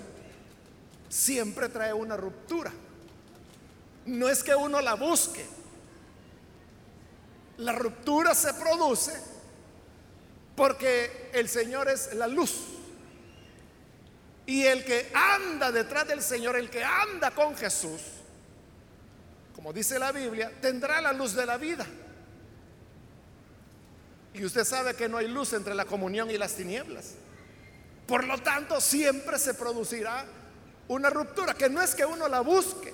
[1.09, 2.71] siempre trae una ruptura.
[4.07, 5.62] No es que uno la busque.
[7.59, 9.13] La ruptura se produce
[10.57, 12.55] porque el Señor es la luz.
[14.47, 18.01] Y el que anda detrás del Señor, el que anda con Jesús,
[19.55, 21.87] como dice la Biblia, tendrá la luz de la vida.
[24.35, 27.15] Y usted sabe que no hay luz entre la comunión y las tinieblas.
[28.07, 30.25] Por lo tanto, siempre se producirá
[30.89, 32.93] una ruptura, que no es que uno la busque.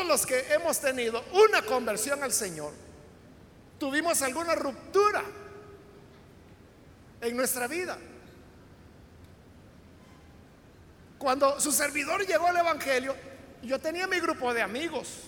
[0.00, 2.72] Todos los que hemos tenido una conversión al Señor,
[3.78, 5.22] tuvimos alguna ruptura
[7.20, 7.98] en nuestra vida.
[11.18, 13.14] Cuando su servidor llegó al Evangelio,
[13.62, 15.24] yo tenía mi grupo de amigos.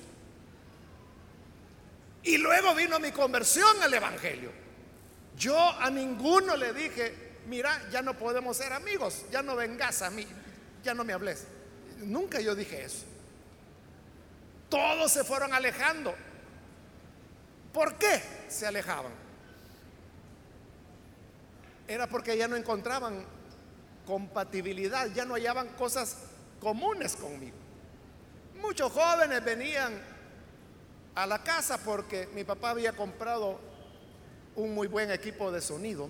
[2.22, 4.52] Y luego vino mi conversión al Evangelio.
[5.36, 7.14] Yo a ninguno le dije,
[7.46, 10.26] mira, ya no podemos ser amigos, ya no vengas a mí,
[10.82, 11.44] ya no me hables.
[11.98, 13.11] Nunca yo dije eso.
[14.72, 16.14] Todos se fueron alejando.
[17.74, 19.12] ¿Por qué se alejaban?
[21.86, 23.22] Era porque ya no encontraban
[24.06, 26.16] compatibilidad, ya no hallaban cosas
[26.58, 27.54] comunes conmigo.
[28.62, 29.92] Muchos jóvenes venían
[31.16, 33.60] a la casa porque mi papá había comprado
[34.56, 36.08] un muy buen equipo de sonido.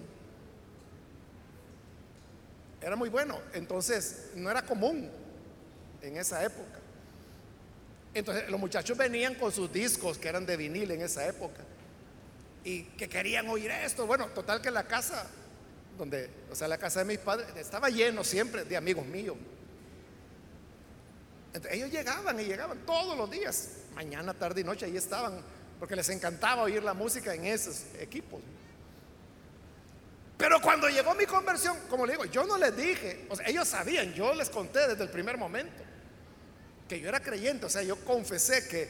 [2.81, 5.11] Era muy bueno, entonces no era común
[6.01, 6.82] en esa época.
[8.15, 11.63] Entonces los muchachos venían con sus discos que eran de vinil en esa época
[12.65, 14.07] y que querían oír esto.
[14.07, 15.27] Bueno, total que la casa
[15.97, 19.37] donde, o sea, la casa de mis padres estaba lleno siempre de amigos míos.
[21.71, 25.41] ellos llegaban y llegaban todos los días, mañana, tarde y noche, ahí estaban,
[25.79, 28.41] porque les encantaba oír la música en esos equipos.
[30.37, 34.35] Pero cuando llegó mi conversión, como le digo, yo no les dije, ellos sabían, yo
[34.35, 35.92] les conté desde el primer momento
[36.93, 38.87] que yo era creyente, o sea, yo confesé que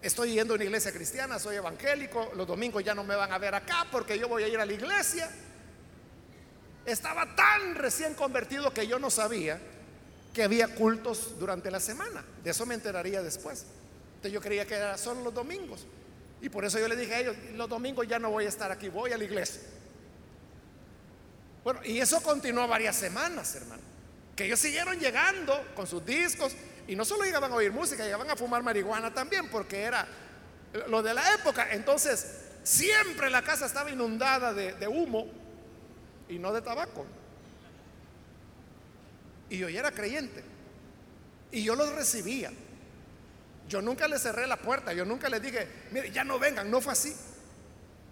[0.00, 3.36] estoy yendo a una iglesia cristiana, soy evangélico, los domingos ya no me van a
[3.36, 5.28] ver acá porque yo voy a ir a la iglesia.
[6.86, 9.60] Estaba tan recién convertido que yo no sabía
[10.32, 12.24] que había cultos durante la semana.
[12.42, 13.66] De eso me enteraría después.
[14.16, 15.86] Entonces yo creía que era solo los domingos.
[16.40, 18.72] Y por eso yo le dije a ellos, los domingos ya no voy a estar
[18.72, 19.60] aquí, voy a la iglesia.
[21.62, 23.82] Bueno, y eso continuó varias semanas, hermano.
[24.34, 28.30] Que ellos siguieron llegando con sus discos y no solo llegaban a oír música, llegaban
[28.30, 30.06] a fumar marihuana también, porque era
[30.88, 31.72] lo de la época.
[31.72, 35.26] Entonces, siempre la casa estaba inundada de, de humo
[36.28, 37.06] y no de tabaco.
[39.48, 40.42] Y yo ya era creyente.
[41.52, 42.50] Y yo los recibía.
[43.68, 46.80] Yo nunca les cerré la puerta, yo nunca les dije, mire, ya no vengan, no
[46.80, 47.14] fue así.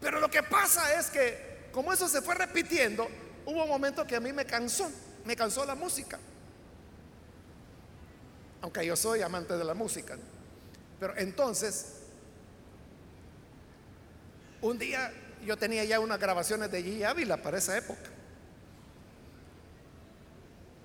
[0.01, 3.09] Pero lo que pasa es que, como eso se fue repitiendo,
[3.45, 4.91] hubo un momento que a mí me cansó,
[5.25, 6.19] me cansó la música.
[8.63, 10.17] Aunque yo soy amante de la música.
[10.99, 11.97] Pero entonces,
[14.61, 15.13] un día
[15.45, 17.05] yo tenía ya unas grabaciones de G.
[17.05, 18.09] Ávila para esa época.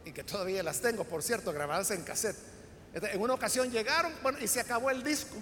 [0.05, 2.37] Y que todavía las tengo, por cierto, grabadas en cassette.
[2.93, 4.11] En una ocasión llegaron,
[4.41, 5.35] y se acabó el disco.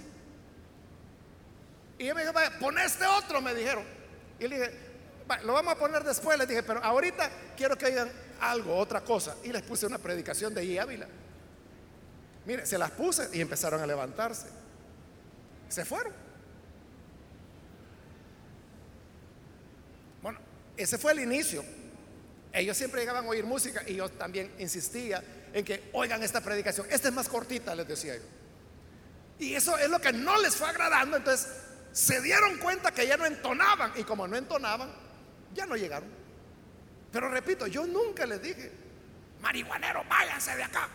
[1.98, 3.86] Y yo me dijo, pon este otro, me dijeron.
[4.40, 4.72] Y le dije,
[5.44, 8.12] lo vamos a poner después, les dije, pero ahorita quiero que oigan
[8.42, 9.38] algo, otra cosa.
[9.44, 10.82] Y les puse una predicación de G.
[10.82, 11.08] Ávila.
[12.46, 14.48] Mire, se las puse y empezaron a levantarse.
[15.70, 16.26] Se fueron.
[20.78, 21.64] Ese fue el inicio.
[22.52, 25.24] Ellos siempre llegaban a oír música y yo también insistía
[25.54, 26.88] en que oigan esta predicación.
[26.90, 28.24] Esta es más cortita, les decía yo.
[29.40, 31.18] Y eso es lo que no les fue agradando.
[31.18, 31.50] Entonces
[31.92, 33.94] se dieron cuenta que ya no entonaban.
[33.96, 34.90] Y como no entonaban,
[35.54, 36.10] ya no llegaron.
[37.12, 38.72] Pero repito, yo nunca les dije,
[39.42, 40.90] marihuanero, váyanse de acá.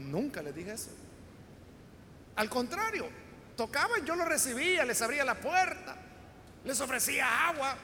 [0.00, 0.90] Nunca les dije eso.
[2.36, 3.08] Al contrario,
[3.56, 5.96] tocaban, yo los recibía, les abría la puerta,
[6.64, 7.76] les ofrecía agua.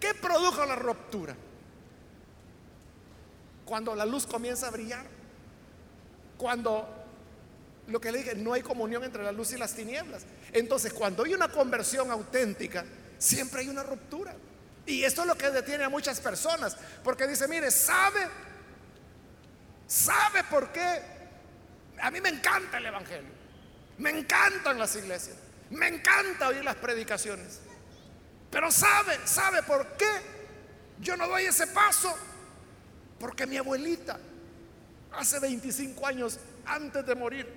[0.00, 1.36] ¿Qué produjo la ruptura?
[3.64, 5.06] Cuando la luz comienza a brillar.
[6.38, 6.86] Cuando
[7.88, 10.24] lo que le dije, no hay comunión entre la luz y las tinieblas.
[10.52, 12.84] Entonces, cuando hay una conversión auténtica,
[13.18, 14.34] siempre hay una ruptura.
[14.86, 18.28] Y esto es lo que detiene a muchas personas, porque dice, mire, ¿sabe?
[19.86, 21.02] ¿Sabe por qué?
[22.00, 23.30] A mí me encanta el Evangelio,
[23.98, 25.36] me encantan las iglesias,
[25.70, 27.60] me encanta oír las predicaciones,
[28.50, 29.18] pero ¿sabe?
[29.24, 30.36] ¿Sabe por qué?
[31.00, 32.16] Yo no doy ese paso,
[33.18, 34.18] porque mi abuelita,
[35.12, 37.52] hace 25 años antes de morir,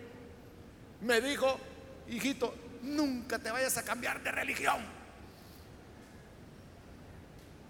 [1.01, 1.59] me dijo,
[2.07, 4.99] hijito, nunca te vayas a cambiar de religión.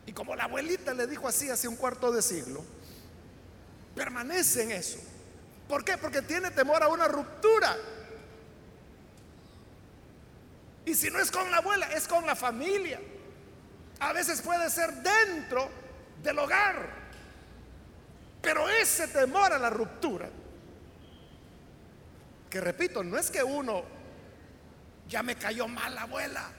[0.09, 2.65] Y como la abuelita le dijo así hace un cuarto de siglo,
[3.93, 4.97] permanece en eso.
[5.67, 5.99] ¿Por qué?
[5.99, 7.77] Porque tiene temor a una ruptura.
[10.83, 12.99] Y si no es con la abuela, es con la familia.
[13.99, 15.69] A veces puede ser dentro
[16.23, 16.89] del hogar.
[18.41, 20.27] Pero ese temor a la ruptura,
[22.49, 23.83] que repito, no es que uno
[25.07, 26.49] ya me cayó mal la abuela.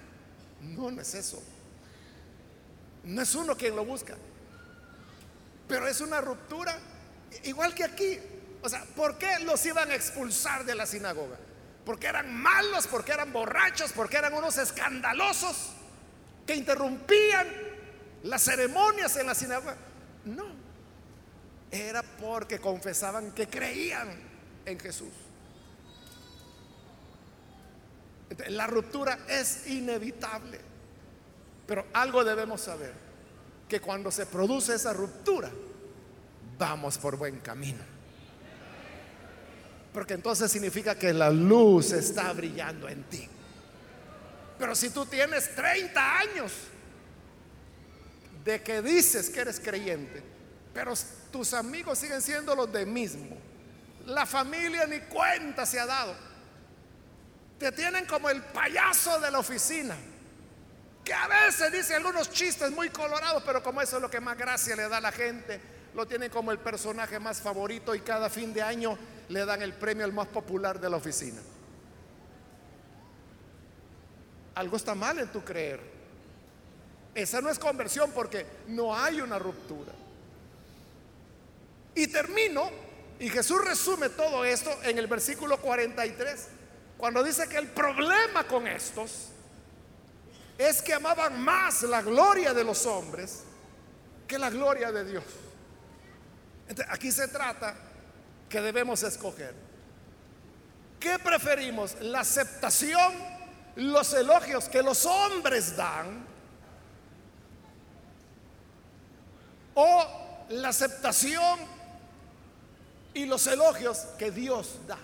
[0.61, 1.43] No, no es eso.
[3.05, 4.17] No es uno quien lo busca.
[5.69, 6.79] Pero es una ruptura
[7.45, 8.19] igual que aquí.
[8.63, 11.39] O sea, ¿por qué los iban a expulsar de la sinagoga?
[11.85, 15.71] Porque eran malos, porque eran borrachos, porque eran unos escandalosos
[16.47, 17.49] que interrumpían
[18.25, 19.77] las ceremonias en la sinagoga.
[20.25, 20.47] No,
[21.71, 24.09] era porque confesaban que creían
[24.67, 25.13] en Jesús.
[28.49, 30.70] la ruptura es inevitable.
[31.71, 32.93] Pero algo debemos saber,
[33.69, 35.49] que cuando se produce esa ruptura,
[36.59, 37.79] vamos por buen camino.
[39.93, 43.29] Porque entonces significa que la luz está brillando en ti.
[44.59, 46.53] Pero si tú tienes 30 años
[48.45, 50.25] de que dices que eres creyente,
[50.75, 50.95] pero
[51.31, 53.39] tus amigos siguen siendo los de mismo,
[54.07, 56.17] la familia ni cuenta se ha dado,
[57.61, 59.95] te tienen como el payaso de la oficina
[61.13, 64.77] a veces dice algunos chistes muy colorados, pero como eso es lo que más gracia
[64.77, 65.61] le da a la gente,
[65.95, 68.97] lo tienen como el personaje más favorito y cada fin de año
[69.29, 71.41] le dan el premio al más popular de la oficina.
[74.55, 75.81] Algo está mal en tu creer.
[77.15, 79.93] Esa no es conversión porque no hay una ruptura.
[81.95, 82.71] Y termino,
[83.19, 86.49] y Jesús resume todo esto en el versículo 43,
[86.97, 89.31] cuando dice que el problema con estos
[90.61, 93.45] es que amaban más la gloria de los hombres
[94.29, 95.25] que la gloria de Dios.
[96.89, 97.75] aquí se trata
[98.47, 99.55] que debemos escoger.
[101.01, 101.97] ¿Qué preferimos?
[102.03, 103.15] ¿La aceptación,
[103.77, 106.27] los elogios que los hombres dan?
[109.75, 111.59] ¿O la aceptación
[113.15, 114.99] y los elogios que Dios da?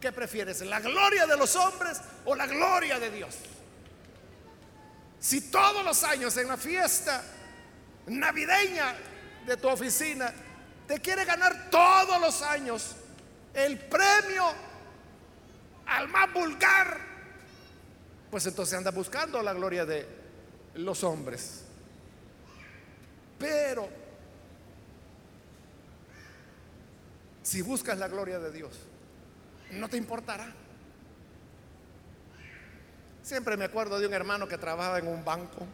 [0.00, 0.60] ¿Qué prefieres?
[0.60, 3.34] ¿La gloria de los hombres o la gloria de Dios?
[5.20, 7.22] Si todos los años en la fiesta
[8.06, 8.94] navideña
[9.46, 10.32] de tu oficina
[10.86, 12.96] te quiere ganar todos los años
[13.52, 14.44] el premio
[15.86, 16.98] al más vulgar,
[18.30, 20.06] pues entonces anda buscando la gloria de
[20.74, 21.64] los hombres.
[23.38, 23.88] Pero
[27.42, 28.72] si buscas la gloria de Dios,
[29.72, 30.52] no te importará.
[33.28, 35.66] Siempre me acuerdo de un hermano que trabajaba en un banco.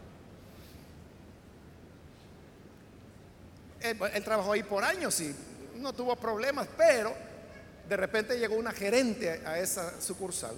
[3.81, 5.33] Él, trabajó ahí por años y
[5.77, 7.15] no tuvo problemas, pero
[7.89, 10.57] de repente llegó una gerente a esa sucursal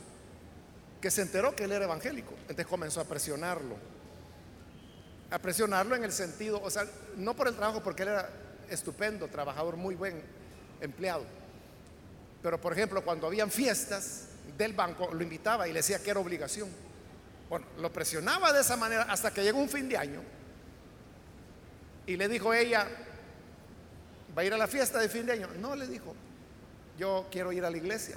[0.98, 2.32] que se enteró que él era evangélico.
[2.40, 3.76] Entonces comenzó a presionarlo.
[5.30, 6.86] A presionarlo en el sentido, o sea,
[7.18, 8.30] no por el trabajo, porque él era
[8.70, 10.22] estupendo, trabajador, muy buen
[10.80, 11.26] empleado.
[12.42, 16.20] Pero por ejemplo, cuando habían fiestas del banco, lo invitaba y le decía que era
[16.20, 16.85] obligación.
[17.48, 20.22] Bueno, lo presionaba de esa manera hasta que llegó un fin de año
[22.06, 22.88] y le dijo ella,
[24.36, 25.48] ¿va a ir a la fiesta de fin de año?
[25.60, 26.14] No, le dijo,
[26.98, 28.16] yo quiero ir a la iglesia.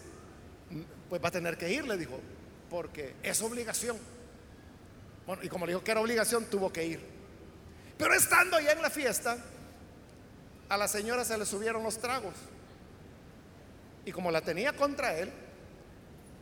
[1.10, 2.20] Pues va a tener que ir, le dijo,
[2.70, 3.98] porque es obligación.
[5.26, 7.00] Bueno, y como le dijo que era obligación, tuvo que ir.
[7.98, 9.38] Pero estando ya en la fiesta,
[10.70, 12.36] a la señora se le subieron los tragos.
[14.06, 15.32] Y como la tenía contra él,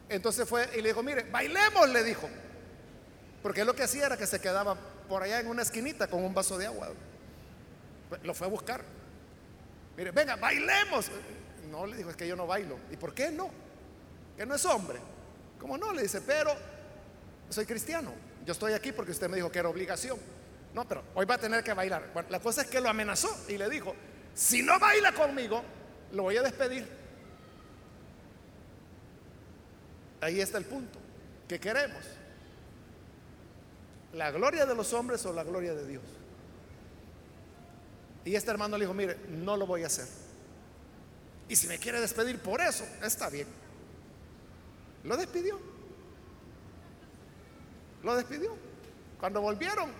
[0.10, 2.30] entonces fue y le dijo, mire, bailemos, le dijo.
[3.48, 4.76] Porque lo que hacía era que se quedaba
[5.08, 6.90] por allá en una esquinita con un vaso de agua.
[8.22, 8.84] Lo fue a buscar.
[9.96, 11.10] Mire, venga, bailemos.
[11.72, 12.78] No, le dijo, es que yo no bailo.
[12.92, 13.50] ¿Y por qué no?
[14.36, 15.00] Que no es hombre.
[15.62, 15.94] ¿Cómo no?
[15.94, 16.54] Le dice, pero
[17.50, 18.12] soy cristiano.
[18.46, 20.18] Yo estoy aquí porque usted me dijo que era obligación.
[20.74, 22.10] No, pero hoy va a tener que bailar.
[22.14, 23.96] Bueno, la cosa es que lo amenazó y le dijo,
[24.34, 25.64] si no baila conmigo,
[26.12, 26.86] lo voy a despedir.
[30.20, 31.00] Ahí está el punto.
[31.48, 32.17] ¿Qué queremos?
[34.14, 36.04] ¿La gloria de los hombres o la gloria de Dios?
[38.26, 40.08] Y este hermano le dijo, mire, no lo voy a hacer.
[41.50, 43.48] Y si me quiere despedir por eso, está bien.
[45.04, 45.60] Lo despidió.
[48.04, 48.56] Lo despidió.
[49.20, 49.92] Cuando volvieron,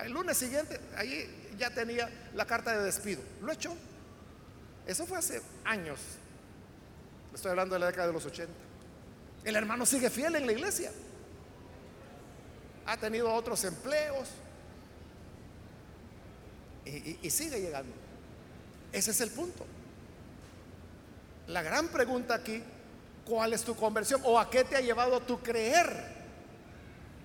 [0.00, 3.22] el lunes siguiente, ahí ya tenía la carta de despido.
[3.42, 3.74] Lo echó.
[4.86, 6.00] Eso fue hace años.
[7.34, 8.52] Estoy hablando de la década de los 80.
[9.44, 10.90] El hermano sigue fiel en la iglesia.
[12.88, 14.28] Ha tenido otros empleos.
[16.86, 17.92] Y, sigue llegando.
[18.90, 19.66] Ese es el punto.
[21.48, 22.62] La gran pregunta aquí,
[23.26, 24.22] ¿cuál es tu conversión?
[24.24, 26.16] ¿O a qué te ha llevado tu creer?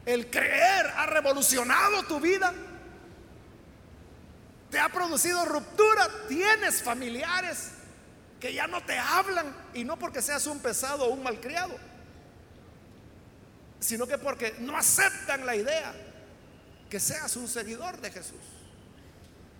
[0.05, 2.53] El creer ha revolucionado tu vida.
[4.69, 6.09] Te ha producido ruptura.
[6.27, 7.69] Tienes familiares
[8.41, 9.55] que ya no te hablan.
[9.73, 11.92] Y no porque seas un pesado o un malcriado.
[13.83, 15.93] Sino que porque no aceptan la idea
[16.89, 18.39] que seas un seguidor de Jesús.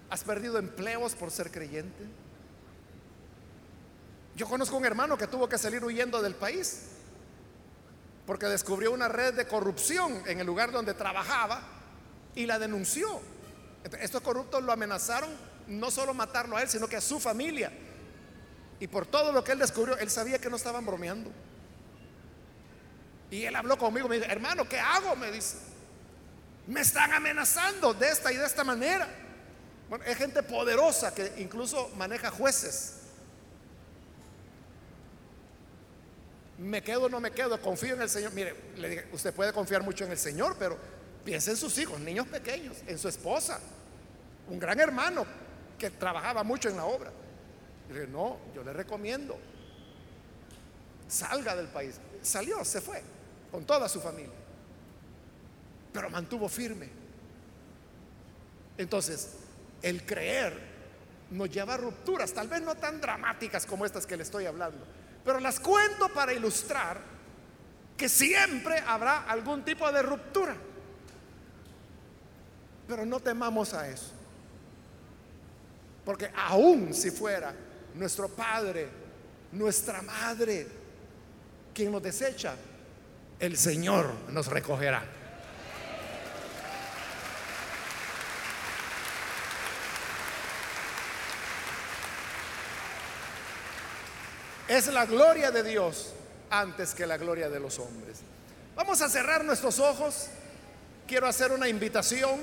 [0.10, 2.06] Has perdido empleos por ser creyente.
[4.38, 6.84] Yo conozco un hermano que tuvo que salir huyendo del país
[8.26, 11.62] porque descubrió una red de corrupción en el lugar donde trabajaba
[12.34, 13.20] y la denunció.
[14.00, 15.30] Estos corruptos lo amenazaron
[15.68, 17.74] no solo matarlo a él, sino que a su familia.
[18.80, 21.30] Y por todo lo que él descubrió, él sabía que no estaban bromeando.
[23.34, 25.16] Y él habló conmigo, me dijo, hermano, ¿qué hago?
[25.16, 25.58] Me dice,
[26.68, 29.08] me están amenazando de esta y de esta manera.
[29.90, 33.00] Bueno, es gente poderosa que incluso maneja jueces.
[36.60, 38.34] me quedo o no me quedo, confío en el Señor.
[38.34, 40.78] Mire, le dije, usted puede confiar mucho en el Señor, pero
[41.26, 43.60] piense en sus hijos, niños pequeños, en su esposa,
[44.48, 45.26] un gran hermano
[45.80, 47.12] que trabajaba mucho en la obra.
[47.90, 49.40] Le dije, no, yo le recomiendo,
[51.08, 51.96] salga del país.
[52.22, 53.02] Salió, se fue,
[53.54, 54.36] con toda su familia,
[55.94, 56.90] pero mantuvo firme.
[58.78, 59.36] Entonces,
[59.82, 60.60] el creer
[61.32, 64.86] nos lleva a rupturas, tal vez no tan dramáticas como estas que le estoy hablando
[65.24, 67.00] pero las cuento para ilustrar
[67.96, 70.56] que siempre habrá algún tipo de ruptura.
[72.88, 74.12] Pero no temamos a eso.
[76.04, 77.56] Porque aún si fuera
[77.96, 78.90] nuestro padre,
[79.54, 80.68] nuestra madre,
[81.74, 82.56] quien nos desecha,
[83.40, 85.04] el Señor nos recogerá.
[94.68, 96.14] Es la gloria de Dios
[96.50, 98.20] antes que la gloria de los hombres.
[98.76, 100.28] Vamos a cerrar nuestros ojos.
[101.06, 102.40] Quiero hacer una invitación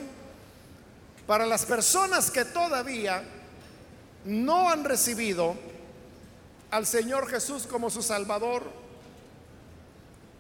[1.27, 3.23] para las personas que todavía
[4.25, 5.57] no han recibido
[6.71, 8.80] al Señor Jesús como su Salvador.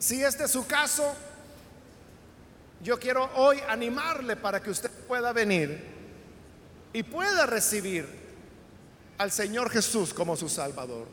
[0.00, 1.14] Si este es su caso,
[2.82, 5.78] yo quiero hoy animarle para que usted pueda venir
[6.94, 8.08] y pueda recibir
[9.18, 11.06] al Señor Jesús como su Salvador.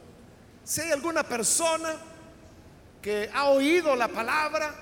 [0.64, 1.96] Si hay alguna persona
[3.02, 4.74] que ha oído la palabra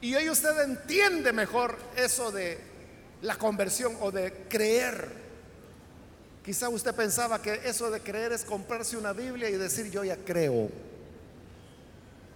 [0.00, 2.60] y hoy usted entiende mejor eso de
[3.22, 5.08] la conversión o de creer.
[6.44, 10.16] Quizá usted pensaba que eso de creer es comprarse una Biblia y decir yo ya
[10.18, 10.93] creo.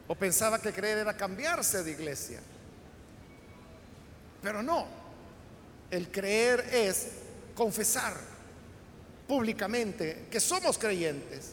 [0.09, 2.41] O pensaba que creer era cambiarse de iglesia.
[4.43, 4.87] Pero no.
[5.91, 7.09] El creer es
[7.55, 8.15] confesar
[9.27, 11.53] públicamente que somos creyentes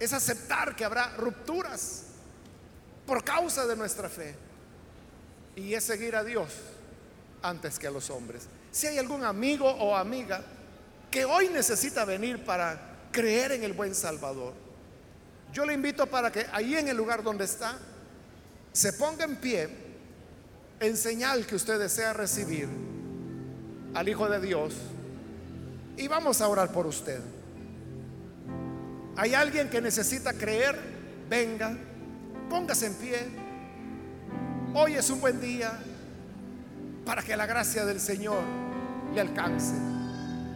[0.00, 2.04] es aceptar que habrá rupturas
[3.06, 4.34] por causa de nuestra fe.
[5.54, 6.48] Y es seguir a Dios
[7.42, 8.48] antes que a los hombres.
[8.70, 10.42] Si hay algún amigo o amiga
[11.10, 14.54] que hoy necesita venir para creer en el buen Salvador,
[15.52, 17.76] yo le invito para que ahí en el lugar donde está,
[18.72, 19.68] se ponga en pie
[20.80, 22.68] en señal que usted desea recibir
[23.94, 24.74] al Hijo de Dios
[25.96, 27.20] y vamos a orar por usted.
[29.16, 30.78] Hay alguien que necesita creer,
[31.28, 31.76] venga,
[32.48, 33.28] póngase en pie.
[34.72, 35.78] Hoy es un buen día
[37.04, 38.42] para que la gracia del Señor
[39.14, 39.74] le alcance.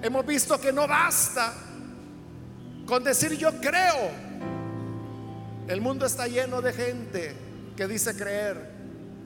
[0.02, 1.52] Hemos visto que no basta
[2.86, 4.23] con decir yo creo.
[5.66, 7.34] El mundo está lleno de gente
[7.76, 8.70] que dice creer,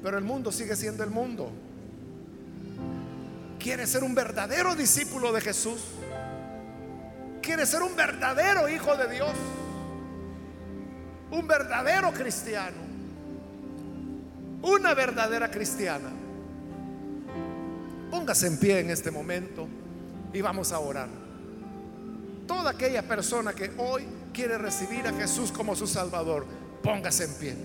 [0.03, 1.51] pero el mundo sigue siendo el mundo.
[3.59, 5.81] Quiere ser un verdadero discípulo de Jesús.
[7.43, 9.33] Quiere ser un verdadero hijo de Dios.
[11.33, 12.77] Un verdadero cristiano.
[14.63, 16.11] Una verdadera cristiana.
[18.11, 19.67] Póngase en pie en este momento
[20.33, 21.09] y vamos a orar.
[22.47, 24.07] Toda aquella persona que hoy
[24.39, 26.47] quiere recibir a Jesús como su Salvador,
[26.81, 27.57] póngase en pie.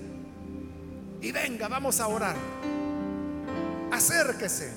[1.21, 2.35] Y venga, vamos a orar.
[3.91, 4.73] Acérquese.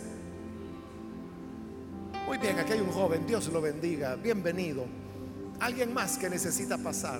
[2.26, 4.84] Muy bien, aquí hay un joven, Dios lo bendiga, bienvenido.
[5.59, 7.18] Alguien más que necesita pasar.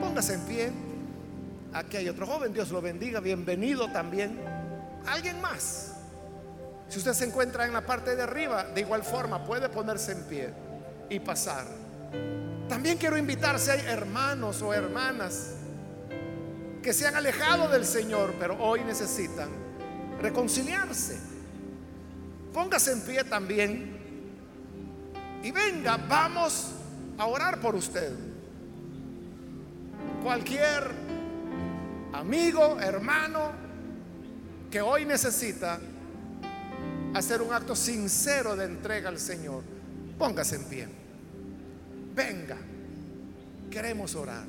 [0.00, 0.72] Póngase en pie.
[1.72, 4.36] Aquí hay otro joven, Dios lo bendiga, bienvenido también.
[5.06, 5.92] Alguien más.
[6.88, 10.24] Si usted se encuentra en la parte de arriba, de igual forma puede ponerse en
[10.24, 10.52] pie
[11.08, 11.89] y pasar.
[12.68, 15.54] También quiero invitar si hay hermanos o hermanas
[16.82, 19.48] que se han alejado del Señor, pero hoy necesitan
[20.20, 21.18] reconciliarse.
[22.52, 23.98] Póngase en pie también
[25.42, 26.72] y venga, vamos
[27.18, 28.12] a orar por usted.
[30.22, 30.90] Cualquier
[32.12, 33.52] amigo, hermano
[34.70, 35.80] que hoy necesita
[37.14, 39.64] hacer un acto sincero de entrega al Señor,
[40.18, 40.99] póngase en pie.
[42.14, 42.56] Venga,
[43.70, 44.44] queremos orar.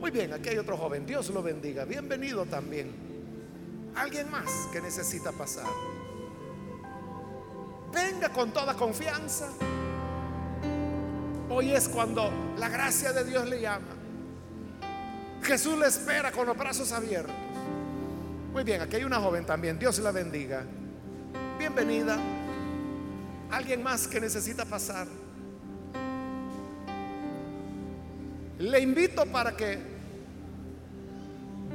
[0.00, 2.92] Muy bien, aquí hay otro joven, Dios lo bendiga, bienvenido también.
[3.94, 5.66] Alguien más que necesita pasar.
[7.92, 9.48] Venga con toda confianza.
[11.48, 13.94] Hoy es cuando la gracia de Dios le llama.
[15.42, 17.34] Jesús le espera con los brazos abiertos.
[18.52, 19.78] Muy bien, aquí hay una joven también.
[19.78, 20.64] Dios la bendiga
[21.58, 22.18] bienvenida.
[23.50, 25.06] Alguien más que necesita pasar.
[28.58, 29.78] Le invito para que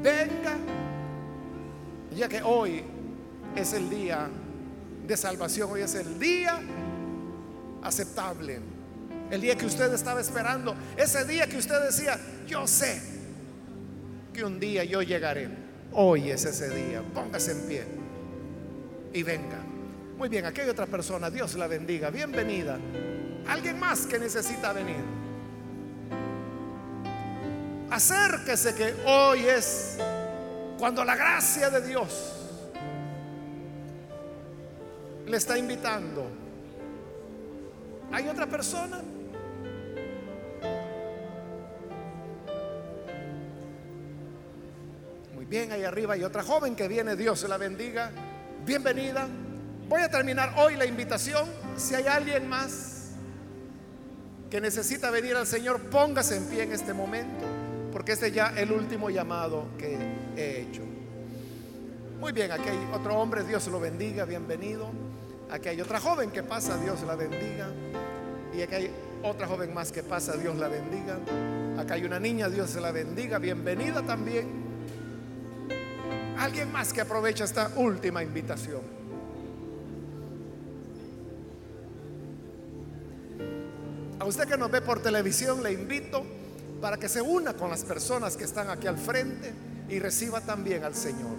[0.02, 0.58] venga,
[2.16, 2.84] ya que hoy
[3.56, 4.28] es el día
[5.06, 6.60] de salvación, hoy es el día
[7.84, 8.60] aceptable.
[9.30, 13.02] El día que usted estaba esperando, ese día que usted decía, yo sé
[14.34, 15.50] que un día yo llegaré.
[15.94, 17.02] Hoy es ese día.
[17.14, 17.84] Póngase en pie
[19.14, 19.60] y venga.
[20.18, 22.78] Muy bien, aquí hay otra persona, Dios la bendiga, bienvenida.
[23.48, 25.21] Alguien más que necesita venir.
[27.92, 29.98] Acérquese que hoy es
[30.80, 32.38] cuando la gracia de Dios
[35.28, 36.26] le está invitando.
[38.14, 39.02] ¿Hay otra persona?
[45.36, 48.10] Muy bien, ahí arriba hay otra joven que viene, Dios la bendiga.
[48.66, 49.28] Bienvenida.
[49.90, 51.46] Voy a terminar hoy la invitación.
[51.76, 53.12] Si hay alguien más
[54.50, 57.46] que necesita venir al Señor, póngase en pie en este momento,
[57.92, 59.98] porque este es ya el último llamado que
[60.36, 60.82] he hecho.
[62.20, 64.90] Muy bien, aquí hay otro hombre, Dios lo bendiga, bienvenido.
[65.50, 67.70] Aquí hay otra joven que pasa, Dios la bendiga.
[68.56, 68.92] Y aquí hay
[69.24, 71.18] otra joven más que pasa, Dios la bendiga.
[71.78, 74.48] Acá hay una niña, Dios la bendiga, bienvenida también.
[76.38, 78.82] Alguien más que aprovecha esta última invitación.
[84.20, 86.24] A usted que nos ve por televisión, le invito
[86.82, 89.54] para que se una con las personas que están aquí al frente
[89.88, 91.36] y reciba también al Señor.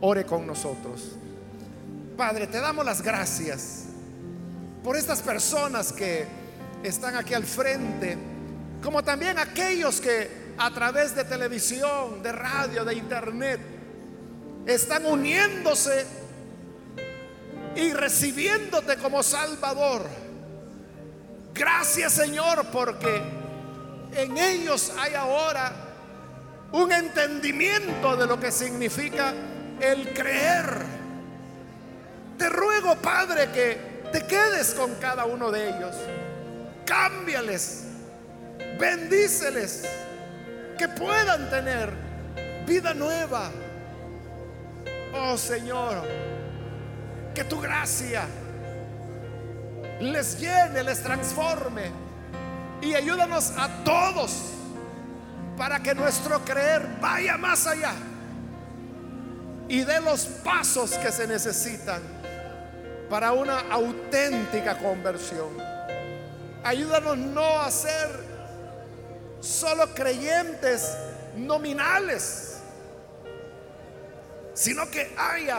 [0.00, 1.16] Ore con nosotros.
[2.16, 3.84] Padre, te damos las gracias
[4.84, 6.26] por estas personas que
[6.82, 8.16] están aquí al frente,
[8.82, 13.60] como también aquellos que a través de televisión, de radio, de internet,
[14.66, 16.06] están uniéndose
[17.74, 20.06] y recibiéndote como Salvador
[21.56, 23.22] Gracias Señor porque
[24.14, 25.72] en ellos hay ahora
[26.72, 29.32] un entendimiento de lo que significa
[29.80, 30.84] el creer.
[32.38, 35.94] Te ruego Padre que te quedes con cada uno de ellos.
[36.84, 37.84] Cámbiales,
[38.78, 39.84] bendíceles,
[40.78, 41.92] que puedan tener
[42.66, 43.50] vida nueva.
[45.14, 46.02] Oh Señor,
[47.34, 48.26] que tu gracia
[50.00, 52.05] les llene, les transforme.
[52.82, 54.52] Y ayúdanos a todos
[55.56, 57.94] para que nuestro creer vaya más allá
[59.68, 62.02] y dé los pasos que se necesitan
[63.08, 65.48] para una auténtica conversión.
[66.62, 68.08] Ayúdanos no a ser
[69.40, 70.96] solo creyentes
[71.36, 72.58] nominales,
[74.54, 75.58] sino que haya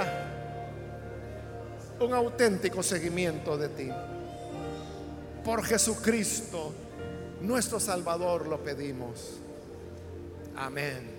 [2.00, 3.90] un auténtico seguimiento de ti.
[5.44, 6.74] Por Jesucristo,
[7.42, 9.40] nuestro Salvador, lo pedimos.
[10.56, 11.17] Amén.